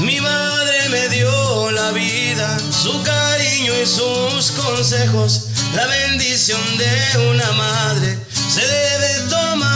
[0.00, 5.48] Mi madre me dio la vida, su cariño y sus consejos.
[5.74, 9.73] La bendición de una madre se debe tomar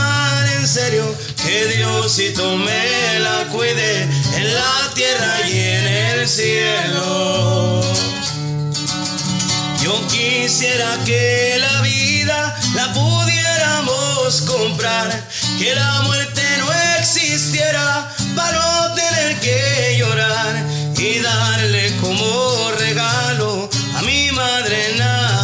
[0.68, 1.14] serio.
[1.44, 7.80] Que Diosito me la cuide en la tierra y en el cielo.
[9.82, 15.08] Yo quisiera que la vida la pudiéramos comprar,
[15.58, 20.66] que la muerte no existiera para no tener que llorar
[20.98, 25.37] y darle como regalo a mi madre Navidad.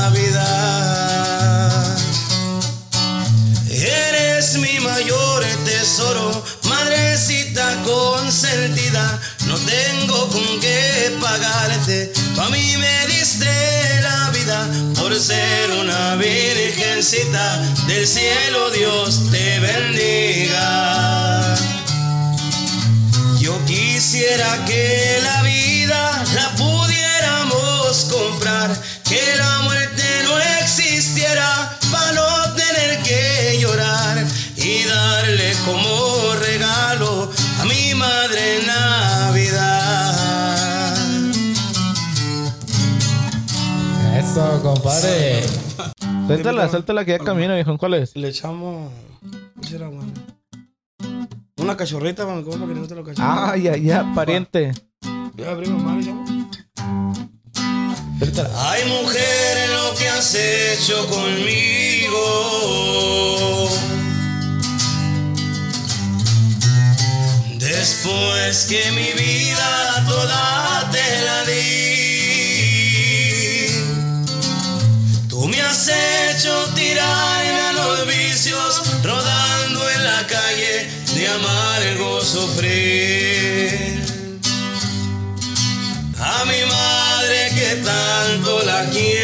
[4.94, 9.20] Mayor tesoro, madrecita consentida.
[9.46, 13.50] No tengo con qué pagarte, a mí me diste
[14.02, 18.70] la vida por ser una virgencita del cielo.
[18.70, 21.56] Dios te bendiga.
[23.40, 28.70] Yo quisiera que la vida la pudiéramos comprar,
[29.02, 32.33] que la muerte no existiera para
[44.34, 45.44] Eso, compadre.
[46.26, 47.78] Suéltala, suéltala que ya camina, viejo.
[47.78, 48.16] ¿Cuál es?
[48.16, 48.90] Le echamos.
[49.62, 50.12] ¿Qué será bueno?
[51.58, 53.30] Una cachorrita para mi compa que le gusta los cachorros.
[53.32, 54.72] Ah, ya, ya, pariente.
[55.36, 56.24] Ya abrimos mal, chavo.
[58.18, 58.50] Suéltala.
[58.72, 62.18] Ay mujer, lo que has hecho conmigo.
[67.60, 70.83] Después que mi vida toda
[76.44, 84.02] hecho tirarme a los vicios, rodando en la calle de amargo sufrir
[86.18, 89.23] a mi madre que tanto la quiero.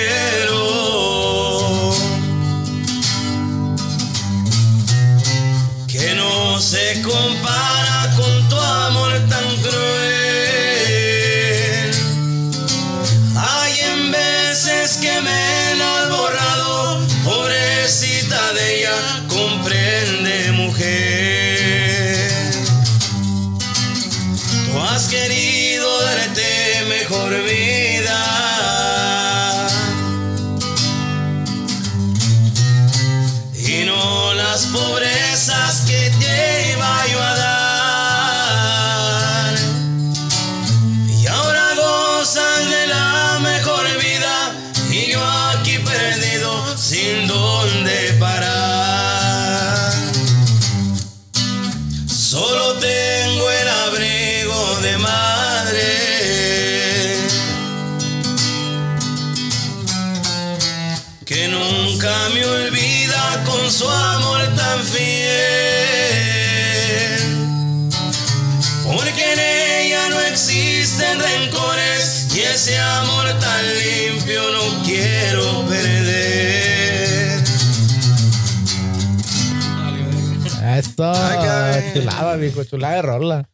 [81.01, 81.93] Cabrón.
[81.95, 83.50] chulada, viejo, chulada de rola.